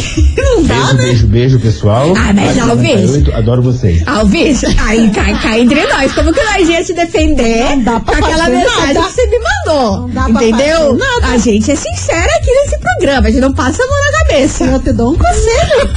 Beijo, 0.65 0.97
beijo, 0.97 1.27
beijo, 1.27 1.61
pessoal. 1.61 2.15
Ah, 2.17 2.33
mas, 2.33 2.57
Rádio 2.57 2.71
Alves. 2.71 3.01
98, 3.11 3.35
adoro 3.37 3.63
vocês. 3.63 4.03
Alves, 4.07 4.65
aí 4.87 5.11
cai, 5.11 5.39
cai 5.41 5.61
entre 5.61 5.85
nós. 5.87 6.13
Como 6.13 6.33
que 6.33 6.43
nós 6.43 6.69
ia 6.69 6.83
te 6.83 6.95
defender 6.95 7.77
Não 7.77 7.83
dá 7.83 8.01
pra 8.01 8.17
com 8.17 8.25
aquela 8.25 8.49
mensagem 8.49 8.95
nada. 8.95 9.09
que 9.09 9.15
você 9.15 9.27
me 9.27 9.39
mandou? 9.39 10.09
Não 10.09 10.33
dá 10.33 10.43
entendeu? 10.45 10.95
nada. 10.97 11.35
A 11.35 11.39
gente 11.39 11.71
é 11.71 11.77
sincera 11.77 12.33
aqui 12.37 12.51
nesse 12.51 12.79
programa. 12.79 13.29
A 13.29 13.31
gente 13.31 13.41
não 13.41 13.53
passa 13.53 13.83
a 13.83 13.87
mão 13.87 13.97
na 14.13 14.19
cabeça. 14.19 14.65
Eu 14.65 14.81
te 14.81 14.93
dou 14.93 15.13
um 15.13 15.19
conselho. 15.19 15.91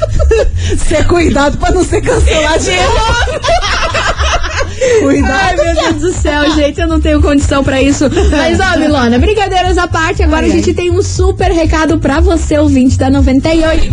Ser 0.88 1.06
cuidado 1.06 1.58
pra 1.58 1.70
não 1.70 1.84
ser 1.84 2.00
cancelado 2.00 2.64
de 2.64 2.76
novo. 2.76 3.40
Cuidado. 5.00 5.32
Ai, 5.32 5.56
meu 5.56 5.74
Deus 5.74 6.00
do 6.00 6.12
céu, 6.12 6.50
gente, 6.54 6.80
eu 6.80 6.86
não 6.86 7.00
tenho 7.00 7.20
condição 7.22 7.62
pra 7.64 7.80
isso. 7.80 8.04
Mas, 8.30 8.58
ó, 8.60 8.78
Milona, 8.78 9.18
brincadeiras 9.18 9.78
à 9.78 9.86
parte, 9.88 10.22
agora 10.22 10.46
a 10.46 10.48
gente 10.48 10.74
tem 10.74 10.90
um 10.90 11.02
super 11.02 11.50
recado 11.50 11.98
pra 11.98 12.20
você, 12.20 12.58
ouvinte 12.58 12.98
da 12.98 13.08
98. 13.08 13.90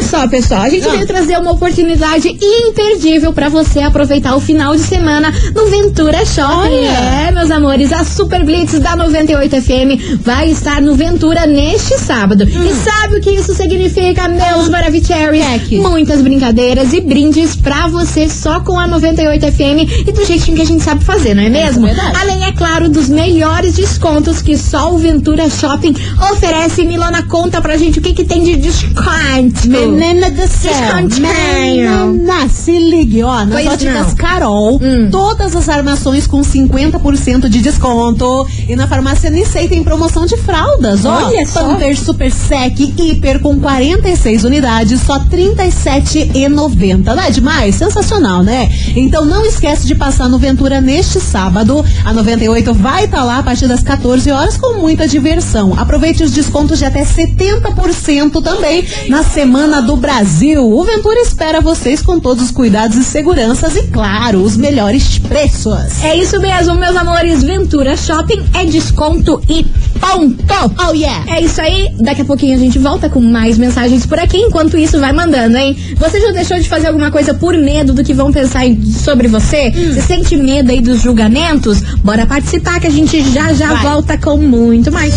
Olha 0.00 0.08
só, 0.08 0.26
pessoal, 0.26 0.62
a 0.62 0.68
gente 0.70 0.88
veio 0.88 1.06
trazer 1.06 1.36
uma 1.38 1.52
oportunidade 1.52 2.34
imperdível 2.40 3.34
pra 3.34 3.50
você 3.50 3.80
aproveitar 3.80 4.34
o 4.34 4.40
final 4.40 4.74
de 4.74 4.80
semana 4.80 5.30
no 5.54 5.66
Ventura 5.66 6.24
Shopping. 6.24 6.86
É, 7.28 7.30
meus 7.30 7.50
amores, 7.50 7.92
a 7.92 8.02
Super 8.02 8.42
Blitz 8.42 8.78
da 8.78 8.96
98 8.96 9.60
FM 9.60 10.18
vai 10.22 10.50
estar 10.50 10.80
no 10.80 10.94
Ventura 10.94 11.46
neste 11.46 11.98
sábado. 11.98 12.44
E 12.44 12.74
sabe 12.82 13.16
o 13.18 13.20
que 13.20 13.28
isso 13.28 13.54
significa, 13.54 14.26
meus 14.26 14.70
Maravicheries? 14.70 15.44
Muitas 15.82 16.22
brincadeiras 16.22 16.94
e 16.94 17.00
brindes 17.02 17.54
pra 17.54 17.86
você 17.86 18.26
só 18.26 18.60
com 18.60 18.78
a 18.78 18.86
98 18.86 19.52
FM 19.52 20.08
e 20.08 20.12
do 20.12 20.24
jeitinho 20.24 20.56
que 20.56 20.62
a 20.62 20.66
gente 20.66 20.82
sabe 20.82 21.04
fazer, 21.04 21.34
não 21.34 21.42
é 21.42 21.50
mesmo? 21.50 21.86
Além, 22.18 22.42
é 22.44 22.52
claro, 22.52 22.88
dos 22.88 23.10
melhores 23.10 23.74
descontos 23.74 24.40
que 24.40 24.56
só 24.56 24.94
o 24.94 24.96
Ventura 24.96 25.50
Shopping 25.50 25.94
oferece. 26.32 26.86
Milona, 26.86 27.22
conta 27.24 27.60
pra 27.60 27.76
gente 27.76 27.98
o 27.98 28.02
que, 28.02 28.14
que 28.14 28.24
tem 28.24 28.42
de 28.42 28.56
desconto. 28.56 29.02
Menina 29.90 30.30
do 30.30 30.46
céu. 30.48 30.72
Menina, 31.20 32.48
se 32.48 32.72
ligue, 32.78 33.22
ó. 33.22 33.44
Nas 33.44 33.50
Pois 33.52 33.66
óticas 33.66 34.06
não. 34.08 34.14
Carol, 34.16 34.80
Hum. 34.82 35.08
todas 35.10 35.54
as 35.56 35.68
armações 35.68 36.26
com 36.26 36.42
50% 36.42 37.48
de 37.48 37.60
desconto. 37.60 38.46
E 38.68 38.76
na 38.76 38.86
farmácia 38.86 39.30
Nissei 39.30 39.68
tem 39.68 39.82
promoção 39.82 40.26
de 40.26 40.36
fraldas, 40.36 41.04
ó. 41.04 41.26
Olha 41.26 41.46
só. 41.46 41.60
Pamper 41.62 41.98
Super 41.98 42.30
Sec 42.30 42.78
Hiper 42.80 43.40
com 43.40 43.58
46 43.60 44.44
unidades 44.44 44.88
de 44.90 44.98
só 44.98 45.18
R$ 45.18 45.24
37,90. 45.30 47.14
Não 47.14 47.22
é 47.22 47.30
demais? 47.30 47.74
Sensacional, 47.74 48.42
né? 48.42 48.70
Então 48.96 49.24
não 49.24 49.44
esquece 49.44 49.86
de 49.86 49.94
passar 49.94 50.28
no 50.28 50.38
Ventura 50.38 50.80
neste 50.80 51.20
sábado. 51.20 51.84
A 52.04 52.12
98 52.12 52.72
vai 52.74 53.04
estar 53.04 53.24
lá 53.24 53.38
a 53.38 53.42
partir 53.42 53.66
das 53.66 53.82
14 53.82 54.30
horas 54.30 54.56
com 54.56 54.74
muita 54.78 55.06
diversão. 55.06 55.74
Aproveite 55.78 56.22
os 56.22 56.30
descontos 56.32 56.78
de 56.78 56.84
até 56.84 57.04
70% 57.04 58.42
também 58.42 58.84
na 59.08 59.22
Semana 59.22 59.79
do 59.80 59.96
Brasil. 59.96 60.62
O 60.66 60.84
Ventura 60.84 61.20
espera 61.20 61.60
vocês 61.60 62.02
com 62.02 62.18
todos 62.20 62.44
os 62.44 62.50
cuidados 62.50 62.96
e 62.96 63.04
seguranças 63.04 63.76
e, 63.76 63.82
claro, 63.88 64.42
os 64.42 64.56
melhores 64.56 65.18
preços. 65.18 66.02
É 66.02 66.16
isso 66.16 66.38
mesmo, 66.40 66.74
meus 66.74 66.96
amores. 66.96 67.42
Ventura 67.42 67.96
Shopping 67.96 68.42
é 68.54 68.64
desconto 68.64 69.40
e 69.48 69.64
ponto. 70.00 70.74
Oh, 70.88 70.92
yeah! 70.94 71.24
É 71.34 71.40
isso 71.42 71.60
aí. 71.60 71.88
Daqui 72.00 72.22
a 72.22 72.24
pouquinho 72.24 72.54
a 72.56 72.58
gente 72.58 72.78
volta 72.78 73.08
com 73.08 73.20
mais 73.20 73.58
mensagens 73.58 74.04
por 74.06 74.18
aqui. 74.18 74.38
Enquanto 74.38 74.76
isso, 74.76 74.98
vai 75.00 75.12
mandando, 75.12 75.56
hein? 75.56 75.76
Você 75.96 76.20
já 76.20 76.32
deixou 76.32 76.58
de 76.58 76.68
fazer 76.68 76.88
alguma 76.88 77.10
coisa 77.10 77.34
por 77.34 77.54
medo 77.56 77.92
do 77.92 78.04
que 78.04 78.12
vão 78.14 78.32
pensar 78.32 78.62
sobre 79.04 79.28
você? 79.28 79.70
Você 79.70 80.02
sente 80.02 80.36
medo 80.36 80.70
aí 80.70 80.80
dos 80.80 81.00
julgamentos? 81.02 81.80
Bora 82.04 82.26
participar 82.26 82.80
que 82.80 82.86
a 82.86 82.90
gente 82.90 83.22
já 83.32 83.52
já 83.52 83.74
Vai. 83.74 83.82
volta 83.82 84.18
com 84.18 84.36
muito 84.36 84.90
mais. 84.92 85.14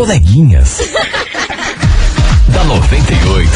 Coleguinhas. 0.00 0.80
da 2.48 2.64
98. 2.64 3.50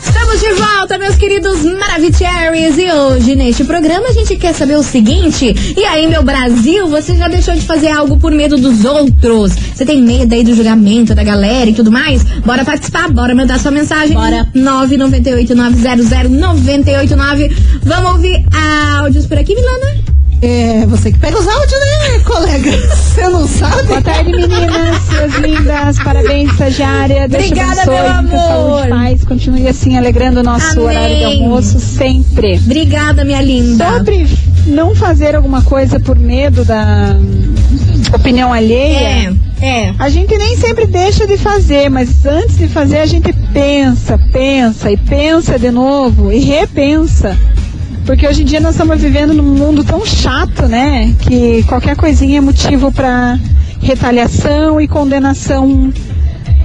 Estamos 0.00 0.40
de 0.40 0.52
volta, 0.52 0.96
meus 0.98 1.16
queridos 1.16 1.64
Maravicheries. 1.64 2.78
E 2.78 2.92
hoje, 2.92 3.34
neste 3.34 3.64
programa, 3.64 4.06
a 4.06 4.12
gente 4.12 4.36
quer 4.36 4.54
saber 4.54 4.76
o 4.76 4.84
seguinte: 4.84 5.52
e 5.76 5.84
aí, 5.84 6.06
meu 6.06 6.22
Brasil, 6.22 6.86
você 6.86 7.16
já 7.16 7.26
deixou 7.26 7.54
de 7.54 7.62
fazer 7.62 7.88
algo 7.88 8.16
por 8.18 8.30
medo 8.30 8.56
dos 8.56 8.84
outros? 8.84 9.52
Você 9.74 9.84
tem 9.84 10.00
medo 10.00 10.32
aí 10.32 10.44
do 10.44 10.54
julgamento 10.54 11.12
da 11.12 11.24
galera 11.24 11.68
e 11.68 11.74
tudo 11.74 11.90
mais? 11.90 12.22
Bora 12.22 12.64
participar, 12.64 13.10
bora 13.10 13.34
mandar 13.34 13.58
sua 13.58 13.72
mensagem. 13.72 14.14
Bora. 14.14 14.46
998-900-989. 14.54 17.52
Vamos 17.82 18.12
ouvir 18.12 18.46
áudios 19.00 19.26
por 19.26 19.36
aqui, 19.36 19.56
Milana? 19.56 20.07
É, 20.40 20.86
você 20.86 21.10
que 21.10 21.18
pega 21.18 21.36
os 21.36 21.46
áudios, 21.48 21.80
né, 21.80 22.18
colega? 22.20 22.70
Você 22.94 23.28
não 23.28 23.48
sabe? 23.48 23.88
Boa 23.88 24.00
tarde, 24.00 24.30
meninas, 24.30 25.02
suas 25.02 25.34
lindas. 25.34 25.98
Parabéns, 25.98 26.52
estagiária. 26.52 27.24
Obrigada, 27.24 27.82
abençoe, 27.82 27.94
meu 27.94 28.10
amor. 28.12 28.38
saúde, 28.38 28.88
paz. 28.88 29.24
Continue 29.24 29.66
assim, 29.66 29.98
alegrando 29.98 30.38
o 30.38 30.42
nosso 30.44 30.78
Amém. 30.78 30.84
horário 30.84 31.16
de 31.16 31.24
almoço 31.24 31.80
sempre. 31.80 32.54
Obrigada, 32.58 33.24
minha 33.24 33.42
linda. 33.42 33.84
Sobre 33.96 34.28
não 34.68 34.94
fazer 34.94 35.34
alguma 35.34 35.62
coisa 35.62 35.98
por 35.98 36.16
medo 36.16 36.64
da 36.64 37.16
opinião 38.14 38.52
alheia. 38.52 39.36
É, 39.60 39.66
é. 39.66 39.94
A 39.98 40.08
gente 40.08 40.36
nem 40.36 40.56
sempre 40.56 40.86
deixa 40.86 41.26
de 41.26 41.36
fazer, 41.36 41.88
mas 41.88 42.24
antes 42.24 42.58
de 42.58 42.68
fazer 42.68 42.98
a 42.98 43.06
gente 43.06 43.32
pensa, 43.52 44.18
pensa 44.32 44.90
e 44.90 44.96
pensa 44.96 45.58
de 45.58 45.70
novo 45.70 46.30
e 46.30 46.38
repensa. 46.38 47.36
Porque 48.08 48.26
hoje 48.26 48.40
em 48.40 48.46
dia 48.46 48.58
nós 48.58 48.70
estamos 48.70 49.02
vivendo 49.02 49.34
num 49.34 49.42
mundo 49.42 49.84
tão 49.84 50.02
chato, 50.06 50.62
né? 50.62 51.14
Que 51.20 51.62
qualquer 51.64 51.94
coisinha 51.94 52.38
é 52.38 52.40
motivo 52.40 52.90
para 52.90 53.38
retaliação 53.82 54.80
e 54.80 54.88
condenação. 54.88 55.92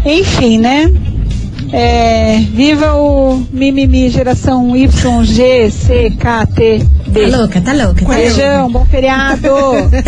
Enfim, 0.05 0.57
né? 0.57 0.89
É, 1.73 2.39
viva 2.49 2.93
o 2.93 3.45
mimimi 3.51 4.09
geração 4.09 4.73
Y, 4.73 5.25
G, 5.25 5.69
C, 5.69 6.11
K, 6.11 6.45
T, 6.45 6.87
D. 7.13 7.29
Tá 7.31 7.37
louca, 7.37 7.61
tá 7.61 7.73
louca, 7.73 7.93
tá 8.01 8.07
louca. 8.07 8.15
Beijão, 8.15 8.71
bom 8.71 8.85
feriado. 8.85 9.41
Tá 9.41 9.49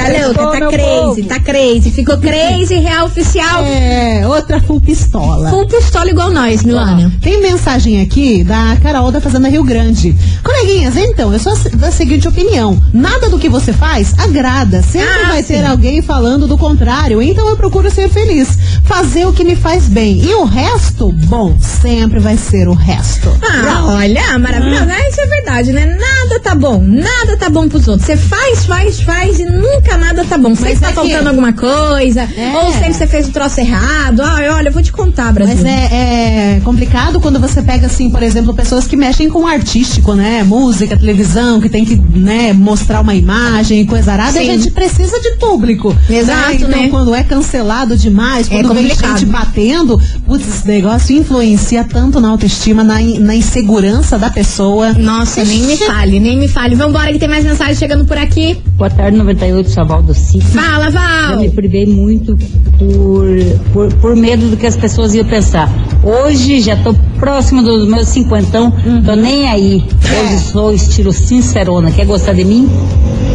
louca, 0.09 0.59
tá 0.59 0.67
crazy, 0.67 0.85
povo. 1.21 1.24
tá 1.27 1.39
crazy. 1.39 1.91
Ficou 1.91 2.17
crazy, 2.17 2.75
real 2.75 3.05
oficial. 3.05 3.63
É, 3.65 4.27
outra 4.27 4.59
full 4.62 4.81
pistola. 4.81 5.50
Full 5.50 5.67
pistola 5.67 6.09
igual 6.09 6.31
nós, 6.31 6.63
Milana. 6.63 7.12
Tem 7.21 7.41
mensagem 7.41 8.01
aqui 8.01 8.43
da 8.43 8.77
Carol 8.81 9.12
da 9.12 9.21
Fazenda 9.21 9.47
Rio 9.47 9.63
Grande. 9.63 10.15
Coleguinhas, 10.43 10.95
então, 10.97 11.31
eu 11.31 11.39
sou 11.39 11.53
da 11.75 11.91
seguinte 11.91 12.27
opinião: 12.27 12.81
nada 12.93 13.29
do 13.29 13.38
que 13.39 13.47
você 13.50 13.71
faz 13.71 14.13
agrada. 14.17 14.81
Sempre 14.81 15.24
Ah, 15.24 15.27
vai 15.29 15.43
sim. 15.43 15.53
ter 15.55 15.65
alguém 15.65 16.01
falando 16.01 16.47
do 16.47 16.57
contrário. 16.57 17.21
Então 17.21 17.47
eu 17.47 17.55
procuro 17.55 17.89
ser 17.91 18.09
feliz. 18.09 18.57
Fazer 18.83 19.25
o 19.25 19.33
que 19.33 19.43
me 19.43 19.55
faz 19.55 19.88
bem. 19.88 20.19
E 20.24 20.33
o 20.35 20.43
resto, 20.45 21.12
bom, 21.12 21.55
sempre 21.59 22.19
vai 22.19 22.38
ser 22.38 22.67
o 22.67 22.74
resto. 22.74 23.29
Ah, 23.43 23.85
olha, 23.88 24.38
maravilhoso. 24.39 24.85
Ah, 24.89 25.09
isso 25.09 25.21
é 25.21 25.25
verdade, 25.27 25.71
né? 25.71 25.85
Nada 25.85 26.39
tá 26.39 26.55
bom. 26.55 26.79
Nada 26.96 27.38
tá 27.38 27.50
bom 27.50 27.68
pros 27.68 27.88
outros. 27.88 28.06
Você 28.06 28.18
faz, 28.18 28.66
faz, 28.66 29.02
faz 29.02 29.40
e 29.40 29.46
nunca 29.46 29.98
nada 29.98 30.24
tá 30.25 30.38
bom. 30.38 30.56
Sempre 30.56 30.75
tá 30.80 30.88
é 30.88 30.90
que- 30.90 30.96
faltando 30.96 31.30
alguma 31.30 31.54
coisa. 31.54 32.22
É. 32.22 32.54
Ou 32.56 32.72
sempre 32.72 32.94
você 32.94 33.08
fez 33.08 33.28
o 33.28 33.32
troço 33.32 33.60
errado. 33.60 34.22
Ai, 34.22 34.50
olha, 34.50 34.70
eu 34.70 34.74
vou 34.74 34.81
te 34.81 34.92
contar, 34.92 35.31
Brasil. 35.34 35.55
Mas 35.55 35.66
é, 35.66 36.55
é 36.58 36.62
complicado 36.64 37.20
quando 37.20 37.40
você 37.40 37.62
pega, 37.62 37.88
assim, 37.88 38.10
por 38.10 38.24
exemplo, 38.24 38.53
pessoas 38.53 38.88
que 38.88 38.96
mexem 38.96 39.29
com 39.29 39.44
o 39.44 39.48
artístico, 39.48 40.14
né? 40.14 40.44
Música, 40.44 40.98
televisão, 40.98 41.60
que 41.60 41.70
tem 41.70 41.84
que, 41.86 41.96
né, 41.96 42.53
mostrar 42.53 43.01
uma 43.01 43.14
imagem 43.16 43.86
coisa 43.86 44.14
arada. 44.14 44.31
Sim. 44.34 44.40
A 44.50 44.53
gente 44.53 44.72
precisa 44.72 45.20
de 45.20 45.31
público. 45.38 45.96
Exato, 46.10 46.53
Então, 46.53 46.70
né? 46.70 46.88
quando 46.90 47.14
é 47.14 47.24
cancelado 47.24 47.96
demais, 47.98 48.48
É 48.48 48.50
quando 48.62 48.74
vem 48.74 48.88
complicado. 48.90 49.20
gente 49.20 49.29
batendo, 49.31 50.00
putz, 50.25 50.48
esse 50.48 50.68
negócio 50.68 51.16
influencia 51.18 51.84
tanto 51.84 52.20
na 52.20 52.29
autoestima, 52.29 52.84
na, 52.84 53.00
na 53.01 53.36
insegurança 53.36 54.18
da 54.18 54.29
pessoa. 54.29 54.94
Nossa, 54.94 55.44
nem 55.44 55.62
me 55.64 55.77
fale, 55.77 56.20
nem 56.20 56.38
me 56.38 56.48
fale. 56.48 56.75
Vambora 56.85 57.11
que 57.11 57.17
tem 57.17 57.27
mais 57.27 57.43
mensagem 57.43 57.74
chegando 57.74 58.05
por 58.05 58.15
aqui. 58.15 58.61
Boa 58.77 58.91
tarde, 58.91 59.17
98, 59.17 59.71
Chaval 59.71 60.03
do 60.03 60.13
Ciclo. 60.13 60.41
Fala, 60.50 60.85
Eu 60.85 60.91
Val. 60.91 61.39
me 61.39 61.50
privei 61.50 61.87
muito 61.87 62.37
por, 62.77 63.25
por, 63.74 63.93
por 63.95 64.15
medo 64.15 64.50
do 64.50 64.55
que 64.55 64.67
as 64.67 64.75
pessoas 64.75 65.15
iam 65.15 65.25
pensar. 65.25 65.67
Hoje 66.03 66.61
já 66.61 66.75
tô 66.75 66.93
próximo 67.19 67.63
dos 67.63 67.87
meus 67.87 68.07
cinquentão, 68.09 68.71
tô 69.03 69.15
nem 69.15 69.50
aí. 69.50 69.83
Hoje 70.21 70.39
sou 70.43 70.71
estilo 70.75 71.11
sincerona. 71.11 71.89
Quer 71.89 72.05
gostar 72.05 72.33
de 72.33 72.45
mim? 72.45 72.69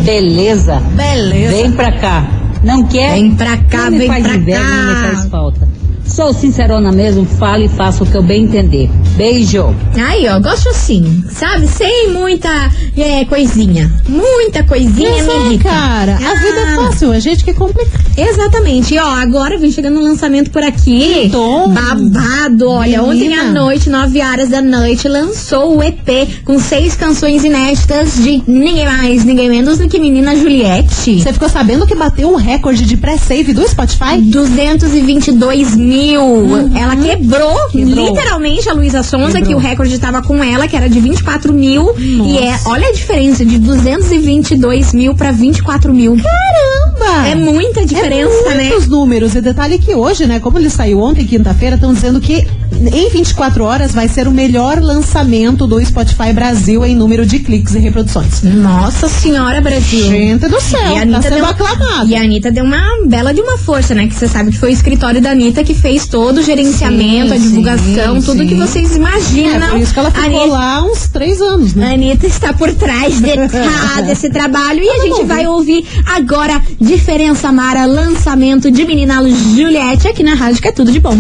Beleza. 0.04 0.80
Beleza. 0.94 1.50
Vem 1.56 1.72
pra 1.72 1.90
cá. 1.98 2.28
Não 2.62 2.84
quer? 2.84 3.14
Vem 3.14 3.34
pra 3.34 3.56
cá, 3.56 3.90
Não 3.90 3.98
vem 3.98 4.06
faz 4.06 4.22
pra 4.26 4.36
inveja, 4.36 4.58
cá. 4.60 4.64
nem 4.68 4.86
me 4.86 4.94
faz 5.16 5.26
falta. 5.28 5.68
Sou 6.11 6.35
sincerona 6.35 6.90
mesmo, 6.90 7.25
falo 7.25 7.64
e 7.64 7.68
faço 7.68 8.03
o 8.03 8.07
que 8.07 8.16
eu 8.16 8.23
bem 8.23 8.42
entender. 8.44 8.90
Beijo. 9.16 9.75
Aí, 9.96 10.27
ó, 10.29 10.40
gosto 10.40 10.68
assim, 10.70 11.25
sabe? 11.31 11.66
Sem 11.68 12.11
muita 12.11 12.49
é, 12.96 13.25
coisinha. 13.25 13.90
Muita 14.09 14.64
coisinha 14.64 15.09
Mas 15.25 15.49
me 15.49 15.55
é, 15.55 15.59
cara, 15.59 16.16
a 16.16 16.35
vida 16.35 16.59
é 16.59 16.64
Ah. 16.64 16.77
fácil, 16.77 17.12
a 17.12 17.20
gente 17.20 17.44
que 17.44 17.55
complica. 17.55 17.99
Exatamente. 18.16 18.94
E, 18.94 18.99
ó, 18.99 19.07
agora 19.07 19.57
vem 19.57 19.70
chegando 19.70 19.99
um 20.01 20.03
lançamento 20.03 20.51
por 20.51 20.62
aqui. 20.62 21.29
Tom. 21.31 21.68
Babado. 21.68 22.68
Olha, 22.68 23.03
ontem 23.03 23.29
Menina. 23.29 23.42
à 23.42 23.53
noite, 23.53 23.88
9 23.88 24.20
horas 24.20 24.49
da 24.49 24.61
noite, 24.61 25.09
lançou 25.09 25.77
o 25.79 25.83
EP 25.83 26.29
com 26.44 26.59
seis 26.59 26.94
canções 26.96 27.44
inéditas 27.44 28.16
de 28.16 28.42
ninguém 28.49 28.85
mais, 28.85 29.25
ninguém 29.25 29.49
menos 29.49 29.79
do 29.79 29.88
que 29.88 29.99
menina 29.99 30.35
Juliette. 30.35 31.20
Você 31.23 31.33
ficou 31.33 31.49
sabendo 31.49 31.87
que 31.87 31.94
bateu 31.94 32.29
um 32.31 32.37
recorde 32.37 32.85
de 32.85 32.96
pré-save 32.96 33.53
do 33.53 33.66
Spotify? 33.68 34.18
222 34.20 35.77
mil. 35.77 35.99
Ela 36.06 36.96
quebrou, 36.96 37.50
Uhum. 37.50 37.68
Quebrou. 37.70 38.06
literalmente 38.08 38.68
a 38.68 38.72
Luísa 38.72 39.02
Sonza, 39.02 39.38
Quebrou. 39.38 39.48
que 39.48 39.54
o 39.54 39.58
recorde 39.58 39.94
estava 39.94 40.22
com 40.22 40.42
ela, 40.42 40.66
que 40.68 40.76
era 40.76 40.88
de 40.88 41.00
24 41.00 41.52
mil. 41.52 41.92
E 41.98 42.38
é, 42.38 42.58
olha 42.66 42.88
a 42.88 42.92
diferença, 42.92 43.44
de 43.44 43.58
222 43.58 44.92
mil 44.92 45.14
pra 45.14 45.30
24 45.32 45.92
mil. 45.92 46.16
Caramba! 46.16 47.28
É 47.28 47.34
muita 47.34 47.84
diferença, 47.84 48.32
é 48.50 48.54
né? 48.54 48.64
muitos 48.64 48.86
números. 48.86 49.34
E 49.34 49.40
detalhe 49.40 49.78
que 49.78 49.94
hoje, 49.94 50.26
né, 50.26 50.38
como 50.40 50.58
ele 50.58 50.70
saiu 50.70 51.00
ontem, 51.00 51.26
quinta-feira, 51.26 51.76
estão 51.76 51.92
dizendo 51.92 52.20
que 52.20 52.46
em 52.72 53.11
24 53.11 53.64
horas 53.64 53.92
vai 53.92 54.09
ser 54.09 54.26
o 54.28 54.30
melhor 54.30 54.78
lançamento 54.80 55.66
do 55.66 55.85
Spotify 55.85 56.33
Brasil 56.33 56.85
em 56.85 56.94
número 56.94 57.26
de 57.26 57.38
cliques 57.40 57.74
e 57.74 57.78
reproduções. 57.78 58.42
Nossa 58.42 59.09
senhora, 59.09 59.61
Brasil. 59.61 60.04
Gente 60.06 60.48
do 60.48 60.61
céu, 60.61 60.80
E 60.80 60.85
a 60.85 60.88
tá 60.96 61.00
Anitta 61.02 61.22
sendo 61.22 61.35
deu, 61.35 61.44
aclamado. 61.46 62.09
E 62.09 62.14
a 62.16 62.20
Anitta 62.22 62.50
deu 62.50 62.64
uma 62.64 62.80
bela 63.06 63.35
de 63.35 63.40
uma 63.40 63.59
força, 63.59 63.94
né? 63.94 64.06
Que 64.06 64.14
você 64.14 64.28
sabe 64.28 64.50
que 64.50 64.59
foi 64.59 64.70
o 64.70 64.72
escritório 64.72 65.20
da 65.20 65.30
Anitta 65.33 65.62
que 65.64 65.74
fez 65.74 66.06
todo 66.06 66.38
o 66.38 66.42
gerenciamento, 66.42 67.28
Sim, 67.28 67.35
a 67.35 67.38
divulgação, 67.38 68.20
sim, 68.20 68.26
tudo 68.26 68.38
sim. 68.42 68.48
que 68.48 68.54
vocês 68.54 68.96
imaginam. 68.96 69.66
É 69.68 69.70
por 69.70 69.80
isso 69.80 69.92
que 69.92 69.98
ela 69.98 70.09
A 70.09 70.12
ficou 70.12 70.26
Anitta- 70.40 70.46
lá 70.56 70.83
uns 70.85 71.09
três 71.09 71.40
anos, 71.40 71.72
A 71.76 71.80
né? 71.80 71.94
Anitta 71.94 72.26
está 72.26 72.52
por 72.52 72.72
trás 72.74 73.20
de, 73.20 73.35
tá, 73.48 74.00
desse 74.02 74.30
trabalho 74.30 74.83
e 74.83 74.88
a 74.88 75.02
gente 75.06 75.24
vai 75.24 75.46
ouvir 75.46 75.85
agora 76.06 76.61
Diferença 76.80 77.50
Mara, 77.52 77.85
lançamento 77.87 78.70
de 78.70 78.85
Menina 78.85 79.20
Juliette 79.54 80.09
aqui 80.09 80.22
na 80.22 80.35
rádio, 80.35 80.62
que 80.62 80.68
é 80.68 80.72
tudo 80.72 80.90
de 80.92 81.00
bom. 81.00 81.16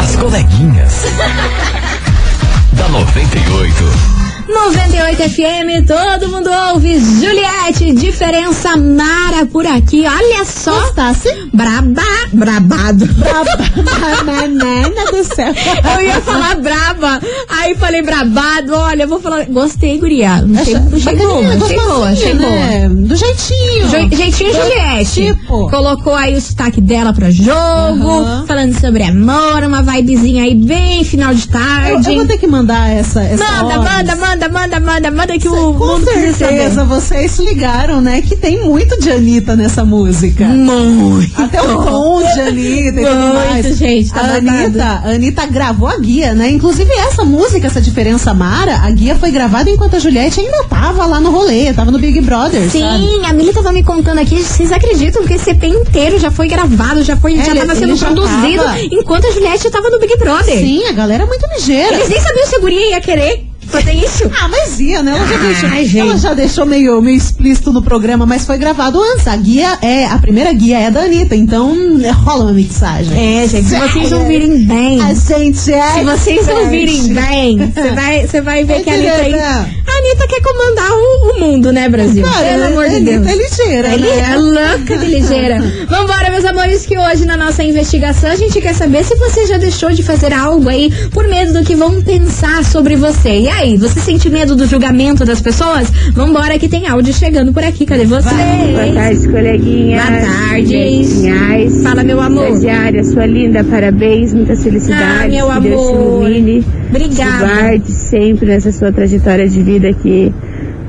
As 0.00 0.16
coleguinhas. 0.16 0.67
da 2.72 2.88
98. 2.88 4.27
98 4.48 5.22
FM, 5.30 5.86
todo 5.86 6.28
mundo 6.30 6.48
ouve. 6.72 6.98
Juliette, 6.98 7.92
diferença 7.92 8.76
Mara 8.76 9.44
por 9.46 9.66
aqui. 9.66 10.04
Olha 10.06 10.44
só. 10.44 10.72
Gostasse? 10.80 11.28
Braba, 11.52 12.02
brabado. 12.32 13.06
Banana 14.24 15.04
do 15.10 15.22
céu. 15.24 15.52
Eu 15.96 16.02
ia 16.06 16.20
falar 16.22 16.56
braba. 16.56 17.20
Aí 17.48 17.74
falei 17.76 18.02
brabado. 18.02 18.74
Olha, 18.74 19.02
eu 19.04 19.08
vou 19.08 19.20
falar. 19.20 19.44
Gostei, 19.46 19.98
guria. 19.98 20.42
Boa, 20.42 21.54
achei 21.54 21.76
boa, 21.76 22.08
achei 22.08 22.34
boa. 22.34 22.48
né? 22.50 22.88
Do 22.88 23.16
jeitinho. 23.16 23.88
Je- 23.90 24.16
Jeitinho 24.16 24.52
Do 24.52 24.56
Juliette. 24.62 25.08
Tipo. 25.34 25.70
Colocou 25.70 26.14
aí 26.14 26.34
o 26.36 26.40
sotaque 26.40 26.80
dela 26.80 27.12
pra 27.12 27.30
jogo, 27.30 27.48
Aham. 27.50 28.44
falando 28.46 28.78
sobre 28.80 29.02
amor, 29.02 29.62
uma 29.64 29.82
vibezinha 29.82 30.44
aí 30.44 30.54
bem 30.54 31.04
final 31.04 31.34
de 31.34 31.46
Eu, 31.46 31.52
tarde. 31.52 32.10
eu 32.10 32.16
vou 32.16 32.26
ter 32.26 32.38
que 32.38 32.46
mandar 32.46 32.88
essa. 32.90 33.20
essa 33.22 33.44
Manda, 33.44 33.78
ordem. 33.78 33.78
manda, 33.92 34.16
manda, 34.16 34.37
manda, 34.46 34.78
manda, 34.78 35.10
manda 35.10 35.38
que 35.38 35.48
o 35.48 35.72
Com 35.72 35.72
mundo 35.72 36.04
certeza 36.04 36.84
vocês 36.84 37.38
ligaram, 37.38 38.02
né? 38.02 38.20
Que 38.20 38.36
tem 38.36 38.62
muito 38.62 39.00
de 39.00 39.10
Anitta 39.10 39.56
nessa 39.56 39.86
música. 39.86 40.44
Muito. 40.44 41.40
Até 41.40 41.62
o 41.62 41.82
tom 41.82 42.22
de 42.22 42.40
Anitta 42.42 43.00
e 43.00 43.04
tudo 43.04 43.16
Muito, 43.16 43.34
mais. 43.34 43.76
gente, 43.78 44.12
tá 44.12 44.20
a. 44.20 44.34
Anitta, 44.36 44.84
a 44.84 45.08
Anitta 45.12 45.46
gravou 45.46 45.88
a 45.88 45.96
guia, 45.98 46.34
né? 46.34 46.50
Inclusive 46.50 46.92
essa 46.92 47.24
música, 47.24 47.66
essa 47.66 47.80
diferença 47.80 48.34
Mara, 48.34 48.76
a 48.84 48.90
guia 48.90 49.14
foi 49.16 49.30
gravada 49.30 49.70
enquanto 49.70 49.96
a 49.96 49.98
Juliette 49.98 50.40
ainda 50.40 50.64
tava 50.64 51.06
lá 51.06 51.18
no 51.20 51.30
rolê, 51.30 51.72
tava 51.72 51.90
no 51.90 51.98
Big 51.98 52.20
Brother, 52.20 52.60
sabe? 52.64 52.70
Sim, 52.72 53.24
a 53.24 53.32
Mili 53.32 53.52
tava 53.54 53.72
me 53.72 53.82
contando 53.82 54.18
aqui, 54.18 54.42
vocês 54.42 54.70
acreditam 54.70 55.24
que 55.24 55.32
esse 55.34 55.50
EP 55.50 55.64
inteiro 55.64 56.18
já 56.18 56.30
foi 56.30 56.48
gravado, 56.48 57.02
já 57.02 57.16
foi, 57.16 57.38
É, 57.38 57.44
já 57.44 57.50
ele- 57.52 57.60
tava 57.60 57.74
sendo 57.74 57.96
produzido 57.96 58.62
tava. 58.64 58.78
enquanto 58.82 59.26
a 59.26 59.30
Juliette 59.32 59.70
tava 59.70 59.88
no 59.88 59.98
Big 59.98 60.16
Brother. 60.18 60.58
Sim, 60.58 60.84
a 60.86 60.92
galera 60.92 61.22
é 61.22 61.26
muito 61.26 61.46
ligeira. 61.56 61.94
Eles 61.96 62.08
nem 62.10 62.20
sabiam 62.20 62.46
se 62.46 62.56
a 62.56 62.58
guria 62.60 62.90
ia 62.90 63.00
querer 63.00 63.44
fazer 63.68 63.92
isso. 63.92 64.30
Ah, 64.40 64.48
mas 64.48 64.78
ia, 64.80 65.02
né? 65.02 65.12
Ela 65.16 65.26
já, 65.26 65.34
Ai, 65.34 65.40
deixou, 65.48 65.68
gente. 65.84 65.98
ela 65.98 66.16
já 66.18 66.34
deixou 66.34 66.66
meio, 66.66 67.00
meio 67.02 67.16
explícito 67.16 67.72
no 67.72 67.82
programa, 67.82 68.26
mas 68.26 68.44
foi 68.46 68.58
gravado 68.58 69.00
antes. 69.00 69.26
A 69.26 69.36
guia 69.36 69.78
é, 69.82 70.06
a 70.06 70.18
primeira 70.18 70.52
guia 70.52 70.78
é 70.78 70.90
da 70.90 71.00
Anitta, 71.02 71.34
então 71.36 71.76
é, 72.02 72.10
rola 72.10 72.44
uma 72.44 72.52
mixagem. 72.52 73.42
É, 73.42 73.46
gente, 73.48 73.68
se 73.68 73.76
vocês 73.78 74.12
ouvirem 74.12 74.64
bem. 74.64 75.00
A 75.02 75.14
gente 75.14 75.72
é. 75.72 75.92
Se 75.92 76.04
vocês 76.04 76.38
expert. 76.38 76.58
ouvirem 76.64 77.14
bem, 77.14 77.72
você 77.74 77.90
vai, 77.92 78.26
vai 78.42 78.64
ver 78.64 78.74
É 78.74 78.80
que 78.80 78.90
a 78.90 78.94
Anitta, 78.94 79.12
aí- 79.22 79.34
a 79.34 79.98
Anitta 79.98 80.26
quer 80.28 80.40
comandar 80.42 80.90
o, 80.92 81.32
o 81.32 81.40
mundo, 81.40 81.72
né, 81.72 81.88
Brasil? 81.88 82.24
Cara, 82.24 82.46
Pelo 82.46 82.64
amor 82.66 82.88
de 82.88 82.96
Anitta 82.96 83.10
Deus. 83.20 83.26
é 83.26 83.34
ligeira, 83.34 83.94
Ele 83.94 84.06
né? 84.06 84.32
é 84.32 84.36
louca 84.36 84.96
de 84.98 85.06
ligeira. 85.06 85.60
Vambora, 85.88 86.30
meus 86.30 86.44
amores, 86.44 86.86
que 86.86 86.96
hoje 86.96 87.24
na 87.26 87.36
nossa 87.36 87.62
investigação 87.64 88.30
a 88.30 88.36
gente 88.36 88.60
quer 88.60 88.74
saber 88.74 89.04
se 89.04 89.14
você 89.16 89.46
já 89.46 89.58
deixou 89.58 89.90
de 89.90 90.02
fazer 90.02 90.32
algo 90.32 90.68
aí 90.68 90.90
por 91.10 91.26
medo 91.28 91.52
do 91.52 91.64
que 91.64 91.74
vão 91.74 92.00
pensar 92.02 92.64
sobre 92.64 92.96
você. 92.96 93.40
E 93.40 93.48
aí, 93.48 93.57
você 93.76 93.98
sente 93.98 94.30
medo 94.30 94.54
do 94.54 94.66
julgamento 94.66 95.24
das 95.24 95.40
pessoas? 95.40 95.90
Vambora 96.14 96.58
que 96.58 96.68
tem 96.68 96.86
áudio 96.86 97.12
chegando 97.12 97.52
por 97.52 97.64
aqui. 97.64 97.84
Cadê 97.84 98.04
você? 98.04 98.28
Boa 98.28 98.92
tarde, 98.94 99.28
coleguinha. 99.28 100.00
Boa 100.00 100.20
tarde. 100.20 101.80
Fala, 101.82 102.04
meu 102.04 102.20
amor. 102.20 102.48
Estagiária, 102.48 103.02
sua 103.02 103.26
linda, 103.26 103.64
parabéns, 103.64 104.32
muitas 104.32 104.62
felicidades. 104.62 105.24
Ah, 105.24 105.28
meu 105.28 105.46
que 105.52 105.60
Deus 105.68 105.86
te 105.86 105.92
amor. 105.92 106.30
ilumine. 106.30 106.64
Obrigada. 106.88 107.46
Guarde 107.46 107.92
sempre 107.92 108.46
nessa 108.46 108.70
sua 108.70 108.92
trajetória 108.92 109.48
de 109.48 109.60
vida 109.60 109.92
que, 109.92 110.32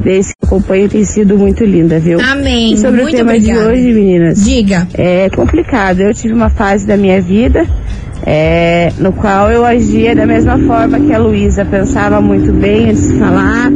desde 0.03 0.33
que 0.33 0.43
eu 0.43 0.47
acompanho, 0.47 0.87
tem 0.87 1.03
sido 1.03 1.37
muito 1.37 1.65
linda, 1.65 1.99
viu? 1.99 2.19
Amém. 2.21 2.73
E 2.73 2.77
sobre 2.77 3.01
Muito 3.01 3.15
o 3.15 3.17
tema 3.17 3.31
obrigada. 3.33 3.61
de 3.61 3.67
hoje, 3.67 3.93
meninas. 3.93 4.45
Diga. 4.45 4.87
É 4.93 5.27
complicado. 5.31 6.01
Eu 6.01 6.13
tive 6.13 6.33
uma 6.35 6.49
fase 6.51 6.85
da 6.85 6.95
minha 6.95 7.19
vida 7.19 7.65
é, 8.25 8.91
no 8.99 9.13
qual 9.13 9.51
eu 9.51 9.65
agia 9.65 10.15
da 10.15 10.25
mesma 10.25 10.57
forma 10.59 10.99
que 10.99 11.13
a 11.13 11.17
Luísa. 11.17 11.65
Pensava 11.65 12.19
muito 12.21 12.51
bem 12.51 12.89
antes 12.89 13.07
de 13.07 13.19
falar. 13.19 13.71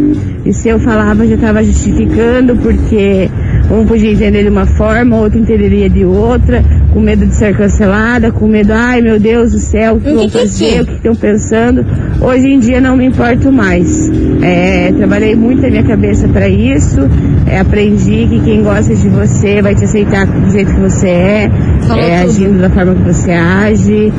E 0.46 0.54
se 0.54 0.70
eu 0.70 0.80
falava, 0.80 1.26
já 1.26 1.36
estava 1.36 1.64
justificando, 1.64 2.56
porque 2.58 3.30
um 3.72 3.86
podia 3.86 4.12
entender 4.12 4.44
de 4.44 4.50
uma 4.50 4.66
forma, 4.66 5.18
outro 5.18 5.40
entenderia 5.40 5.90
de 5.90 6.04
outra, 6.04 6.64
com 6.94 7.00
medo 7.00 7.26
de 7.26 7.36
ser 7.36 7.58
cancelada, 7.58 8.32
com 8.32 8.48
medo, 8.48 8.72
ai 8.72 9.02
meu 9.02 9.20
Deus 9.20 9.52
do 9.52 9.58
céu, 9.58 9.96
o 9.96 10.00
que 10.00 10.12
vão 10.12 10.28
que-que-que. 10.28 10.48
fazer, 10.48 10.82
o 10.82 10.86
que 10.86 10.94
estão 10.94 11.16
pensando. 11.16 11.86
Hoje 12.22 12.48
em 12.48 12.60
dia 12.60 12.80
não 12.80 12.96
me 12.96 13.06
importo 13.06 13.52
mais. 13.52 14.10
É, 14.42 14.94
trabalhei 14.96 15.36
muito 15.36 15.66
a 15.66 15.70
minha 15.70 15.84
cabeça 15.84 16.28
para 16.28 16.48
isso. 16.48 17.02
É, 17.48 17.60
aprendi 17.60 18.28
que 18.28 18.40
quem 18.42 18.64
gosta 18.64 18.96
de 18.96 19.10
você 19.10 19.62
vai 19.62 19.74
te 19.74 19.84
aceitar 19.86 20.28
do 20.28 20.52
jeito 20.52 20.74
que 20.74 20.80
você 20.80 21.08
é, 21.08 21.52
é, 21.98 22.20
agindo 22.22 22.62
da 22.62 22.70
forma 22.70 22.94
que 22.94 23.02
você 23.02 23.32
age, 23.32 24.14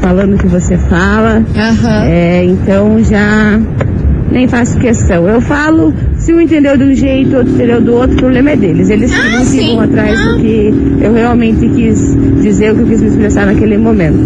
falando 0.00 0.34
o 0.34 0.38
que 0.38 0.46
você 0.46 0.76
fala. 0.76 1.42
É, 2.06 2.44
então 2.44 3.02
já 3.02 3.58
nem 4.30 4.46
faço 4.48 4.78
questão. 4.78 5.26
Eu 5.28 5.40
falo, 5.40 5.92
se 6.16 6.32
um 6.32 6.40
entendeu 6.40 6.76
de 6.76 6.84
um 6.84 6.94
jeito, 6.94 7.36
outro 7.36 7.52
entendeu 7.54 7.80
do 7.80 7.94
outro, 7.94 8.14
o 8.16 8.18
problema 8.18 8.50
é 8.50 8.56
deles. 8.56 8.90
Eles 8.90 9.12
Ah, 9.12 9.28
não 9.30 9.44
sim. 9.44 9.58
ficam 9.60 9.80
atrás 9.80 10.20
Ah. 10.20 10.24
do 10.24 10.40
que 10.40 10.74
eu 11.00 11.12
realmente 11.12 11.68
quis 11.68 12.14
dizer, 12.42 12.72
o 12.72 12.76
que 12.76 12.82
eu 12.82 12.86
quis 12.86 13.00
me 13.02 13.08
expressar 13.08 13.46
naquele 13.46 13.78
momento. 13.78 14.18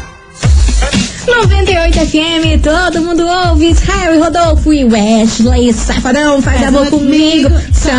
98 1.27 1.99
FM, 2.01 2.61
todo 2.63 3.01
mundo 3.03 3.27
ouve. 3.27 3.75
Harry 3.87 4.19
Rodolfo 4.19 4.71
e 4.73 4.85
Wesley 4.85 5.73
Safadão, 5.73 6.41
faz 6.43 6.63
amor 6.63 6.87
comigo. 6.89 7.49
Só 7.73 7.91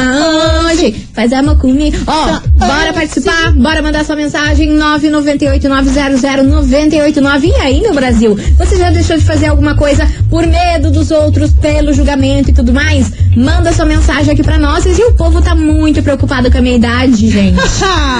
hoje, 0.70 1.08
faz 1.14 1.34
amor 1.34 1.58
comigo. 1.58 1.98
Ó, 2.06 2.40
bora 2.54 2.94
participar, 2.94 3.52
bora 3.54 3.82
mandar 3.82 4.06
sua 4.06 4.16
mensagem 4.16 4.78
998-900-989. 4.78 7.46
E 7.46 7.56
aí, 7.56 7.82
meu 7.82 7.94
Brasil, 7.94 8.38
você 8.58 8.78
já 8.78 8.92
deixou 8.92 9.18
de 9.18 9.26
fazer 9.26 9.48
alguma 9.48 9.76
coisa 9.76 10.08
por 10.30 10.46
medo 10.46 10.92
dos 10.92 11.10
outros, 11.10 11.52
pelo 11.54 11.94
julgamento 11.94 12.52
e 12.52 12.54
tudo 12.54 12.72
mais? 12.74 13.12
Manda 13.36 13.74
sua 13.74 13.86
mensagem 13.86 14.34
aqui 14.34 14.44
pra 14.44 14.58
nós. 14.58 14.86
E 14.86 15.04
o 15.04 15.14
povo 15.14 15.42
tá 15.42 15.54
muito 15.56 16.02
preocupado 16.02 16.50
com 16.52 16.58
a 16.58 16.62
minha 16.62 16.76
idade, 16.76 17.30
gente. 17.30 17.56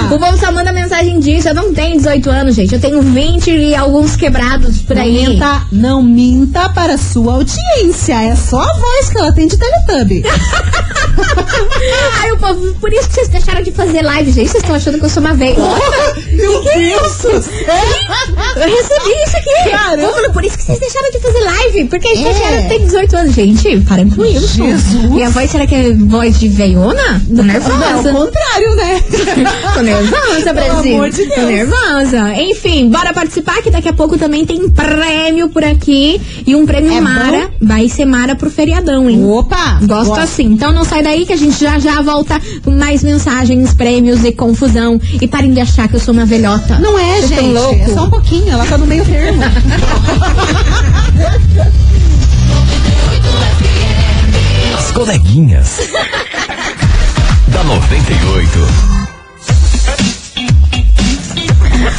O 0.06 0.18
povo 0.18 0.36
só 0.38 0.52
manda 0.52 0.72
mensagem 0.72 1.18
disso. 1.18 1.48
Eu 1.48 1.54
não 1.54 1.74
tenho 1.74 1.96
18 1.96 2.30
anos, 2.30 2.54
gente. 2.54 2.72
Eu 2.74 2.80
tenho 2.80 3.02
20 3.02 3.50
e 3.50 3.74
alguns 3.74 4.14
quebrados 4.14 4.78
por 4.82 4.94
Não 4.94 5.02
aí. 5.02 5.26
minta, 5.28 5.62
não 5.72 6.02
minta 6.02 6.68
para 6.68 6.94
a 6.94 6.98
sua 6.98 7.34
audiência. 7.34 8.14
É 8.22 8.36
só 8.36 8.60
a 8.60 8.72
voz 8.74 9.08
que 9.10 9.18
ela 9.18 9.32
tem 9.32 9.48
de 9.48 9.56
Teletubby. 9.56 10.22
Ai, 12.20 12.32
o 12.32 12.36
povo, 12.38 12.74
por 12.80 12.92
isso 12.92 13.08
que 13.08 13.14
vocês 13.14 13.28
deixaram 13.28 13.62
de 13.62 13.72
fazer 13.72 14.02
live, 14.02 14.30
gente. 14.32 14.48
Vocês 14.50 14.62
estão 14.62 14.76
achando 14.76 14.98
que 14.98 15.04
eu 15.04 15.10
sou 15.10 15.22
uma 15.22 15.34
veia. 15.34 15.56
Meu 16.32 16.62
que 16.62 16.68
é 16.68 16.78
Deus! 16.78 17.06
isso? 17.12 17.28
Eu 17.28 18.68
recebi 18.68 19.14
isso 19.26 19.36
aqui. 19.36 19.70
Caramba. 19.70 20.30
Por 20.32 20.44
isso 20.44 20.56
que 20.56 20.62
vocês 20.64 20.78
deixaram 20.78 21.10
de 21.10 21.18
fazer 21.20 21.40
live. 21.40 21.84
Porque 21.86 22.08
a 22.08 22.14
gente 22.14 22.42
É. 22.42 22.62
tem 22.68 22.80
18 22.84 23.16
anos. 23.16 23.34
Gente, 23.34 23.80
parem 23.80 24.08
com 24.10 24.24
isso. 24.24 24.54
Jesus. 24.56 25.05
Minha 25.10 25.30
voz, 25.30 25.50
será 25.50 25.66
que 25.66 25.74
é 25.74 25.92
voz 25.94 26.38
de 26.38 26.48
veiona? 26.48 27.22
Tô 27.28 27.34
Não, 27.36 27.44
nervosa. 27.44 28.10
ao 28.10 28.14
contrário, 28.14 28.76
né? 28.76 29.02
Tô 29.74 29.82
nervosa, 29.82 30.42
Pelo 30.42 30.54
Brasil. 30.54 30.94
amor 30.94 31.10
de 31.10 31.26
Tô 31.26 31.34
Deus. 31.34 31.48
nervosa. 31.48 32.34
Enfim, 32.34 32.90
bora 32.90 33.12
participar 33.12 33.62
que 33.62 33.70
daqui 33.70 33.88
a 33.88 33.92
pouco 33.92 34.18
também 34.18 34.44
tem 34.44 34.68
prêmio 34.70 35.48
por 35.48 35.64
aqui. 35.64 36.20
E 36.46 36.54
um 36.54 36.66
prêmio 36.66 36.92
É 36.92 37.00
Mara. 37.00 37.50
Vai 37.60 37.88
ser 37.88 38.04
Mara 38.04 38.34
pro 38.34 38.50
feriadão, 38.50 39.08
hein? 39.08 39.24
Opa! 39.24 39.78
Gosto 39.82 40.08
Gosto. 40.08 40.20
assim. 40.20 40.44
Então 40.44 40.72
não 40.72 40.84
sai 40.84 41.02
daí 41.02 41.26
que 41.26 41.32
a 41.32 41.36
gente 41.36 41.58
já 41.58 41.78
já 41.78 42.00
volta 42.02 42.40
com 42.64 42.70
mais 42.70 43.02
mensagens, 43.02 43.72
prêmios 43.74 44.24
e 44.24 44.32
confusão. 44.32 45.00
E 45.20 45.26
parem 45.28 45.52
de 45.52 45.60
achar 45.60 45.88
que 45.88 45.96
eu 45.96 46.00
sou 46.00 46.12
uma 46.14 46.26
velhota. 46.26 46.78
Não 46.78 46.98
é, 46.98 47.16
Vocês 47.16 47.28
gente. 47.28 47.52
louco? 47.52 47.80
É 47.82 47.88
só 47.94 48.04
um 48.04 48.10
pouquinho. 48.10 48.50
Ela 48.50 48.64
tá 48.66 48.78
no 48.78 48.86
meio 48.86 49.04
termo. 49.04 49.40
As 54.96 55.04
coleguinhas. 55.04 55.76
da 57.52 57.62
98. 57.64 58.95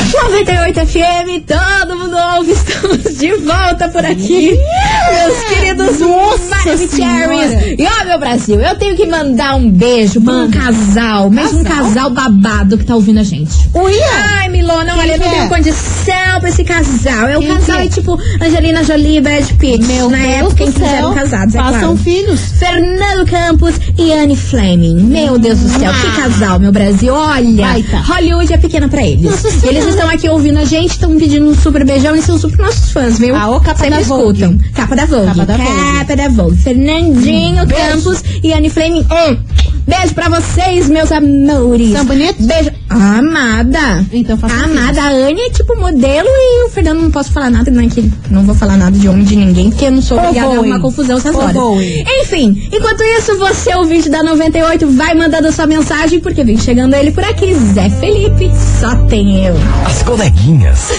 98 0.05 0.79
FM, 0.87 1.43
todo 1.45 1.95
mundo 1.97 2.15
ouve, 2.37 2.51
estamos 2.51 3.17
de 3.17 3.33
volta 3.37 3.89
por 3.89 4.05
aqui, 4.05 4.51
meus 4.51 5.43
queridos 5.49 5.99
Maravicheries. 6.49 7.79
E 7.79 7.85
ó, 7.85 8.05
meu 8.05 8.19
Brasil, 8.19 8.59
eu 8.61 8.75
tenho 8.75 8.95
que 8.95 9.05
mandar 9.05 9.55
um 9.55 9.69
beijo 9.69 10.21
pra 10.21 10.33
um 10.33 10.51
casal, 10.51 11.29
mas 11.29 11.53
um 11.53 11.63
casal 11.63 12.09
babado 12.09 12.77
que 12.77 12.85
tá 12.85 12.95
ouvindo 12.95 13.19
a 13.19 13.23
gente. 13.23 13.51
Uia! 13.73 13.97
Ai, 14.39 14.49
Milona, 14.49 14.95
olha, 14.97 15.13
eu 15.13 15.17
não 15.19 15.29
tenho 15.29 15.43
é? 15.43 15.47
condição 15.47 16.39
pra 16.39 16.49
esse 16.49 16.63
casal. 16.63 17.27
É 17.27 17.37
o 17.37 17.41
Quem 17.41 17.55
casal 17.57 17.79
é? 17.79 17.85
é 17.85 17.89
tipo 17.89 18.17
Angelina 18.41 18.83
Jolie 18.83 19.17
e 19.17 19.21
Brad 19.21 19.49
Pitt. 19.53 19.83
Meu 19.85 20.09
na 20.09 20.17
Deus 20.17 20.29
época 20.29 20.63
em 20.63 20.71
que 20.71 20.79
eles 20.81 20.93
eram 20.93 21.13
casados, 21.13 21.55
é 21.55 21.57
Façam 21.57 21.79
claro. 21.79 21.97
filhos. 21.97 22.39
Fernando 22.59 23.29
Campos 23.29 23.75
e 23.97 24.13
Anne 24.13 24.35
Fleming. 24.37 24.95
Meu 25.03 25.37
Deus 25.37 25.59
do 25.59 25.69
céu, 25.69 25.91
que 25.93 26.21
casal, 26.21 26.59
meu 26.59 26.71
Brasil. 26.71 27.13
Olha, 27.13 27.67
Baita. 27.67 27.97
Hollywood 27.97 28.53
é 28.53 28.57
pequena 28.57 28.87
pra 28.87 29.01
eles. 29.01 29.23
Nossa 29.23 29.67
eles 29.67 29.85
estão 29.89 30.09
aqui 30.09 30.29
ouvindo 30.29 30.59
a 30.59 30.65
gente, 30.65 30.91
estão 30.91 31.17
pedindo 31.17 31.45
um 31.47 31.55
super 31.55 31.85
beijão 31.85 32.15
e 32.15 32.21
são 32.21 32.37
super 32.37 32.57
nossos 32.59 32.91
fãs, 32.91 33.17
viu? 33.19 33.35
Ah, 33.35 33.49
ô, 33.49 33.59
capa 33.59 33.79
Sempre 33.79 33.99
da 33.99 34.03
Vogue. 34.05 34.43
escutam. 34.43 34.59
Capa 34.73 34.95
da 34.95 35.05
Vogue. 35.05 35.25
Capa 35.27 35.45
da 35.45 35.57
Vogue. 35.57 35.97
Capa 35.99 36.15
da 36.15 36.29
Vogue. 36.29 36.57
Fernandinho. 36.57 37.67
Campos 37.67 38.23
e 38.43 38.53
Anne 38.53 38.69
Fleming. 38.69 39.05
Um 39.11 39.56
beijo 39.87 40.13
pra 40.13 40.29
vocês, 40.29 40.89
meus 40.89 41.11
amores. 41.11 41.93
São 41.93 42.05
bonitos? 42.05 42.45
Beijo. 42.45 42.71
Amada. 42.89 44.05
Então 44.11 44.37
faça 44.37 44.55
Amada. 44.55 45.01
A 45.01 45.09
Anne 45.09 45.41
é 45.41 45.49
tipo 45.49 45.75
modelo 45.75 46.27
e 46.27 46.65
o 46.65 46.69
Fernando 46.69 47.01
não 47.01 47.11
posso 47.11 47.31
falar 47.31 47.49
nada, 47.49 47.71
né? 47.71 47.87
Que 47.89 48.11
não 48.29 48.43
vou 48.43 48.53
falar 48.55 48.77
nada 48.77 48.97
de 48.97 49.07
homem 49.07 49.23
de 49.23 49.35
ninguém, 49.35 49.69
porque 49.69 49.85
eu 49.85 49.91
não 49.91 50.01
sou 50.01 50.17
obrigada 50.17 50.47
a 50.47 50.49
Bowie. 50.49 50.59
arrumar 50.59 50.79
confusão 50.79 51.17
essas 51.17 51.35
Ô, 51.35 51.39
horas. 51.39 51.53
Bowie. 51.53 52.05
Enfim, 52.21 52.69
enquanto 52.71 53.01
isso, 53.03 53.37
você, 53.37 53.73
ouvinte 53.75 54.09
da 54.09 54.23
98, 54.23 54.87
vai 54.91 55.13
mandando 55.13 55.51
sua 55.51 55.65
mensagem, 55.67 56.19
porque 56.19 56.43
vem 56.43 56.57
chegando 56.57 56.93
ele 56.95 57.11
por 57.11 57.23
aqui, 57.23 57.53
Zé 57.73 57.89
Felipe, 57.89 58.51
só 58.79 58.95
tem 59.05 59.45
eu. 59.45 59.55
As 59.85 60.03
coleguinhas. 60.03 60.89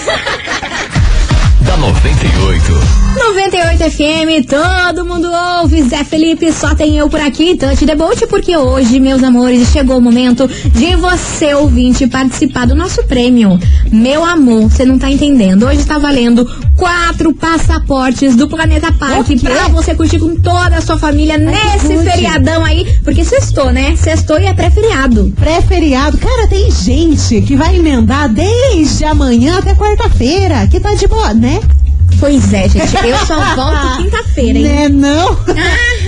da 1.61 1.77
98. 1.77 3.08
98 3.19 3.83
FM, 3.91 4.47
todo 4.47 5.05
mundo 5.05 5.29
ouve, 5.59 5.83
Zé 5.83 6.05
Felipe, 6.05 6.51
só 6.53 6.73
tem 6.73 6.97
eu 6.97 7.09
por 7.09 7.19
aqui, 7.19 7.55
Touch 7.55 7.85
Debote, 7.85 8.25
porque 8.25 8.55
hoje, 8.55 8.97
meus 8.99 9.21
amores, 9.21 9.67
chegou 9.67 9.97
o 9.97 10.01
momento 10.01 10.47
de 10.47 10.95
você, 10.95 11.53
ouvinte, 11.53 12.07
participar 12.07 12.65
do 12.65 12.73
nosso 12.73 13.03
prêmio. 13.03 13.59
Meu 13.91 14.23
amor, 14.23 14.71
você 14.71 14.85
não 14.85 14.97
tá 14.97 15.11
entendendo, 15.11 15.67
hoje 15.67 15.85
tá 15.85 15.97
valendo 15.97 16.49
quatro 16.77 17.33
passaportes 17.33 18.37
do 18.37 18.47
Planeta 18.47 18.91
Parque 18.93 19.37
pra 19.37 19.67
você 19.67 19.93
curtir 19.93 20.17
com 20.17 20.37
toda 20.37 20.77
a 20.77 20.81
sua 20.81 20.97
família 20.97 21.37
nesse 21.37 21.93
good. 21.93 22.09
feriadão 22.09 22.63
aí, 22.63 22.87
porque 23.03 23.25
sextou, 23.25 23.69
né? 23.71 23.97
Sextou 23.97 24.39
e 24.39 24.45
é 24.45 24.53
pré-feriado. 24.53 25.33
Pré-feriado. 25.37 26.17
Cara, 26.17 26.47
tem 26.47 26.71
gente 26.71 27.41
que 27.41 27.55
vai 27.57 27.75
emendar 27.75 28.29
desde 28.29 29.03
amanhã 29.03 29.59
até 29.59 29.75
quarta-feira, 29.75 30.65
que 30.67 30.79
tá 30.79 30.93
de 30.95 31.05
boa, 31.05 31.33
né? 31.33 31.59
Pois 32.19 32.53
é, 32.53 32.67
gente, 32.67 32.95
eu 33.05 33.17
só 33.25 33.55
volto 33.55 33.97
quinta-feira, 33.97 34.59
hein? 34.59 34.63
Né, 34.65 34.89
não? 34.89 35.37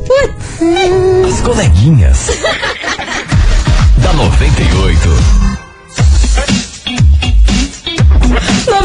Putz. 0.08 1.34
As 1.34 1.42
coleguinhas. 1.42 2.18
da 4.02 4.14
98. 4.14 5.45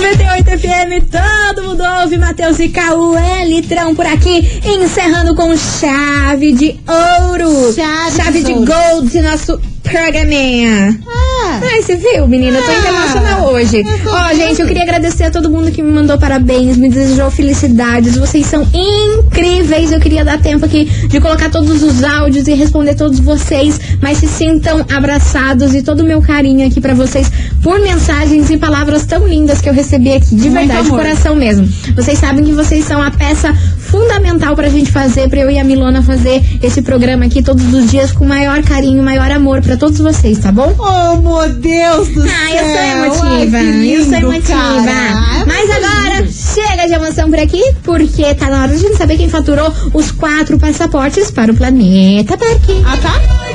98 0.00 0.44
FM, 0.58 1.10
todo 1.10 1.62
mundo 1.68 1.82
ouve, 2.00 2.16
Matheus 2.16 2.58
e 2.58 2.70
Cauê, 2.70 3.44
litrão 3.44 3.94
por 3.94 4.06
aqui, 4.06 4.48
encerrando 4.64 5.34
com 5.34 5.54
chave 5.54 6.54
de 6.54 6.80
ouro. 6.88 7.70
Chave 7.74 8.38
de 8.38 8.44
de 8.44 8.52
ouro. 8.52 8.64
gold, 8.64 9.20
nosso 9.20 9.60
programinha. 9.82 10.98
Ah, 11.06 11.29
Ai, 11.62 11.82
você 11.82 11.96
viu, 11.96 12.26
menina? 12.28 12.58
Eu 12.58 12.62
tô 12.64 12.70
Ah, 12.70 12.74
internacional 12.78 13.52
hoje. 13.52 13.82
tô 14.02 14.10
Ó, 14.10 14.28
vendo. 14.28 14.36
gente, 14.36 14.60
eu 14.60 14.66
queria 14.66 14.82
agradecer 14.82 15.24
a 15.24 15.30
todo 15.30 15.50
mundo 15.50 15.70
que 15.70 15.82
me 15.82 15.90
mandou 15.92 16.16
parabéns, 16.18 16.76
me 16.76 16.88
desejou 16.88 17.30
felicidades. 17.30 18.16
Vocês 18.16 18.46
são 18.46 18.66
incríveis. 18.72 19.92
Eu 19.92 20.00
queria 20.00 20.24
dar 20.24 20.38
tempo 20.40 20.64
aqui 20.64 20.84
de 20.84 21.20
colocar 21.20 21.50
todos 21.50 21.82
os 21.82 22.02
áudios 22.04 22.46
e 22.48 22.54
responder 22.54 22.94
todos 22.94 23.18
vocês, 23.20 23.78
mas 24.00 24.18
se 24.18 24.26
sintam 24.28 24.84
abraçados 24.94 25.74
e 25.74 25.82
todo 25.82 26.00
o 26.00 26.04
meu 26.04 26.20
carinho 26.22 26.66
aqui 26.66 26.80
pra 26.80 26.94
vocês 26.94 27.30
por 27.62 27.80
mensagens 27.80 28.50
e 28.50 28.56
palavras 28.56 29.04
tão 29.06 29.26
lindas 29.26 29.60
que 29.60 29.68
eu 29.68 29.72
recebi 29.74 30.12
aqui, 30.12 30.34
de 30.34 30.48
Muito 30.48 30.52
verdade, 30.54 30.82
de 30.82 30.88
amor. 30.88 31.00
coração 31.00 31.34
mesmo. 31.34 31.68
Vocês 31.94 32.18
sabem 32.18 32.44
que 32.44 32.52
vocês 32.52 32.84
são 32.84 33.02
a 33.02 33.10
peça 33.10 33.54
fundamental 33.90 34.54
pra 34.54 34.68
gente 34.68 34.90
fazer, 34.90 35.28
pra 35.28 35.40
eu 35.40 35.50
e 35.50 35.58
a 35.58 35.64
Milona 35.64 36.02
fazer 36.02 36.42
esse 36.62 36.80
programa 36.82 37.24
aqui 37.26 37.42
todos 37.42 37.72
os 37.72 37.90
dias 37.90 38.12
com 38.12 38.24
maior 38.24 38.62
carinho, 38.62 39.02
maior 39.02 39.30
amor 39.30 39.60
pra 39.62 39.76
todos 39.76 39.98
vocês, 39.98 40.38
tá 40.38 40.52
bom? 40.52 40.74
Oh, 40.78 41.16
meu 41.16 41.52
Deus 41.54 42.08
do 42.08 42.22
céu. 42.22 42.30
Ah, 42.32 42.52
eu 42.54 42.64
sou 42.64 42.78
Ai, 42.78 43.42
emotiva. 43.42 43.58
que 43.58 43.92
eu 43.92 44.04
sou 44.04 44.12
lindo, 44.12 44.14
emotiva. 44.14 44.58
cara. 44.58 45.44
Mas 45.46 45.70
agora, 45.70 46.20
lindo. 46.20 46.32
chega 46.32 46.86
de 46.86 46.94
emoção 46.94 47.28
por 47.30 47.38
aqui, 47.38 47.62
porque 47.82 48.34
tá 48.34 48.48
na 48.48 48.62
hora 48.62 48.68
de 48.68 48.74
a 48.74 48.78
gente 48.88 48.96
saber 48.96 49.16
quem 49.16 49.28
faturou 49.28 49.72
os 49.92 50.10
quatro 50.12 50.58
passaportes 50.58 51.30
para 51.30 51.52
o 51.52 51.56
planeta 51.56 52.36
Parque. 52.38 52.82
Ah, 52.84 52.96
tá? 52.96 53.49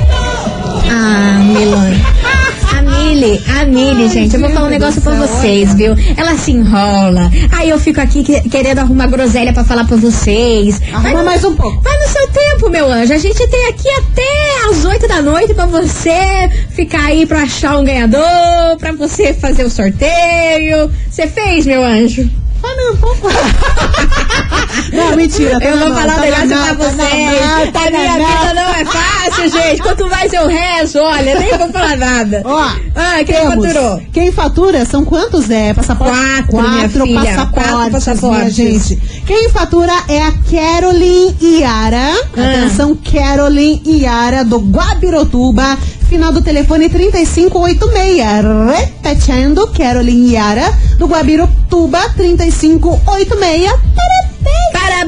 Mili, 3.94 4.08
gente, 4.08 4.34
eu 4.34 4.40
vou 4.40 4.50
falar 4.50 4.66
um 4.66 4.70
negócio 4.70 5.00
pra 5.00 5.14
vocês, 5.14 5.72
viu? 5.74 5.94
Ela 6.16 6.36
se 6.36 6.50
enrola. 6.50 7.30
Aí 7.52 7.68
eu 7.70 7.78
fico 7.78 8.00
aqui 8.00 8.22
que- 8.24 8.40
querendo 8.48 8.80
arrumar 8.80 9.06
groselha 9.06 9.52
pra 9.52 9.62
falar 9.64 9.84
pra 9.84 9.96
vocês. 9.96 10.80
Arruma 10.92 11.12
Vai- 11.14 11.24
mais 11.24 11.44
um 11.44 11.54
pouco. 11.54 11.80
Vai 11.82 11.96
no 11.98 12.08
seu 12.08 12.26
tempo, 12.28 12.68
meu 12.68 12.90
anjo. 12.90 13.12
A 13.12 13.18
gente 13.18 13.46
tem 13.46 13.66
aqui 13.68 13.88
até 13.90 14.68
às 14.70 14.84
8 14.84 15.06
da 15.06 15.22
noite 15.22 15.54
pra 15.54 15.66
você 15.66 16.50
ficar 16.70 17.04
aí 17.06 17.26
pra 17.26 17.42
achar 17.42 17.78
um 17.78 17.84
ganhador, 17.84 18.76
pra 18.78 18.92
você 18.92 19.32
fazer 19.32 19.64
o 19.64 19.70
sorteio. 19.70 20.90
Você 21.08 21.26
fez, 21.28 21.64
meu 21.64 21.84
anjo? 21.84 22.28
Não, 22.74 22.96
pouco. 22.96 23.28
Não, 24.92 25.16
mentira. 25.16 25.58
tá 25.58 25.66
eu 25.66 25.78
vou 25.78 25.94
falar 25.94 26.12
um 26.12 26.16
tá 26.16 26.22
negócio 26.22 26.48
pra 26.48 26.74
vocês. 26.74 27.72
tá 27.72 27.86
a 27.86 27.90
minha 27.90 28.12
vida 28.14 28.54
não 28.54 28.74
é 28.74 28.84
fácil, 28.84 29.48
gente. 29.50 29.82
Quanto 29.82 30.08
mais 30.08 30.32
eu 30.32 30.46
rezo, 30.46 30.98
olha, 31.00 31.38
nem 31.38 31.56
vou 31.58 31.68
falar 31.72 31.96
nada. 31.96 32.42
Ó, 32.44 32.70
ah, 32.94 33.24
quem 33.24 33.26
temos. 33.26 33.66
faturou? 33.66 34.02
Quem 34.12 34.32
fatura 34.32 34.84
são 34.84 35.04
quantos 35.04 35.50
é? 35.50 35.72
Passaporte? 35.74 36.12
Quatro, 36.48 36.70
minha 36.70 36.88
filha, 36.88 37.20
passaportes, 37.20 37.72
quatro 37.72 37.92
passaportes. 37.92 38.58
minha 38.58 38.78
gente. 38.78 38.96
Quem 39.26 39.48
fatura 39.50 39.92
é 40.08 40.22
a 40.22 40.32
Caroline 40.32 41.36
Iara. 41.40 42.12
Ah. 42.36 42.50
Atenção, 42.50 42.96
Caroline 42.96 43.82
Iara 43.84 44.44
do 44.44 44.58
Guabirotuba. 44.58 45.78
Final 46.08 46.32
do 46.32 46.40
telefone 46.40 46.88
3586. 46.88 49.02
Repetindo, 49.02 49.66
Caroline 49.72 50.30
Iara 50.32 50.72
do 50.98 51.06
Guabirotuba 51.06 51.98
3586. 52.16 53.70
Parabéns! 53.94 54.72
Parabéns, 54.72 55.05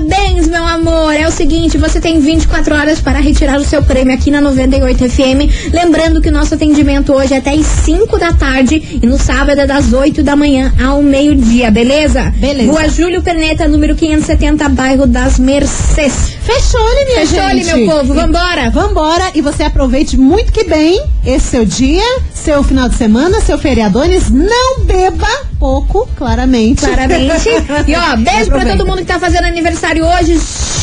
seguinte, 1.39 1.79
você 1.79 2.01
tem 2.01 2.19
24 2.19 2.75
horas 2.75 3.01
para 3.01 3.21
retirar 3.21 3.61
o 3.61 3.65
seu 3.65 3.81
prêmio 3.81 4.13
aqui 4.13 4.29
na 4.29 4.41
98 4.41 5.09
FM. 5.09 5.73
Lembrando 5.73 6.21
que 6.21 6.31
o 6.31 6.33
nosso 6.33 6.55
atendimento 6.55 7.13
hoje 7.13 7.33
é 7.33 7.37
até 7.37 7.53
às 7.53 7.65
5 7.65 8.19
da 8.19 8.33
tarde 8.33 8.99
e 9.01 9.07
no 9.07 9.17
sábado 9.17 9.61
é 9.61 9.67
das 9.67 9.93
8 9.93 10.21
da 10.25 10.35
manhã 10.35 10.73
ao 10.85 11.01
meio-dia, 11.01 11.71
beleza? 11.71 12.35
Beleza. 12.37 12.73
Rua 12.73 12.89
Júlio 12.89 13.23
Perneta, 13.23 13.69
número 13.69 13.95
570, 13.95 14.69
bairro 14.71 15.07
das 15.07 15.39
Mercês. 15.39 16.13
Fechou-lhe, 16.43 17.05
minha 17.05 17.27
Fechou-lhe, 17.27 17.63
gente. 17.63 17.77
meu 17.77 17.87
povo, 17.99 18.15
vambora! 18.15 18.71
Vambora 18.71 19.31
e 19.37 19.41
você 19.41 19.63
aproveite 19.63 20.17
muito 20.17 20.51
que 20.53 20.65
bem 20.65 21.01
esse 21.25 21.47
seu 21.47 21.65
dia, 21.65 22.03
seu 22.35 22.65
final 22.65 22.89
de 22.89 22.97
semana, 22.97 23.41
seu 23.41 23.57
feriadones. 23.59 24.29
Não 24.29 24.81
beba 24.81 25.29
pouco, 25.61 26.09
claramente. 26.17 26.85
Claramente. 26.85 27.49
E 27.87 27.95
ó, 27.95 28.17
beijo 28.17 28.47
pra 28.47 28.57
Aproveita. 28.57 28.77
todo 28.77 28.87
mundo 28.87 28.99
que 28.99 29.05
tá 29.05 29.21
fazendo 29.21 29.45
aniversário 29.45 30.05
hoje. 30.05 30.39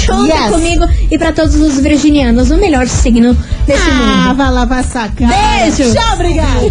Junto 0.05 0.25
Yes. 0.27 0.49
comigo 0.51 0.85
e 1.09 1.17
pra 1.17 1.31
todos 1.33 1.55
os 1.55 1.79
virginianos, 1.79 2.51
o 2.51 2.57
melhor 2.57 2.87
signo 2.87 3.35
desse 3.65 3.89
Ah, 3.89 3.93
mundo. 4.27 4.37
vai 4.37 4.51
lavar 4.51 4.79
essa 4.79 5.09
cara. 5.09 5.33
Beijo. 5.65 5.93
Tchau, 5.93 6.13
obrigada. 6.13 6.61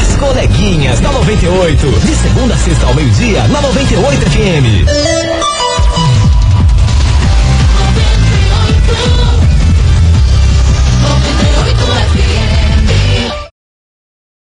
As 0.00 0.16
coleguinhas 0.16 1.00
da 1.00 1.10
98. 1.12 1.86
De 2.00 2.14
segunda 2.16 2.54
a 2.54 2.58
sexta 2.58 2.86
ao 2.86 2.94
meio-dia, 2.94 3.46
na 3.48 3.60
98 3.60 4.20
FM. 4.30 4.86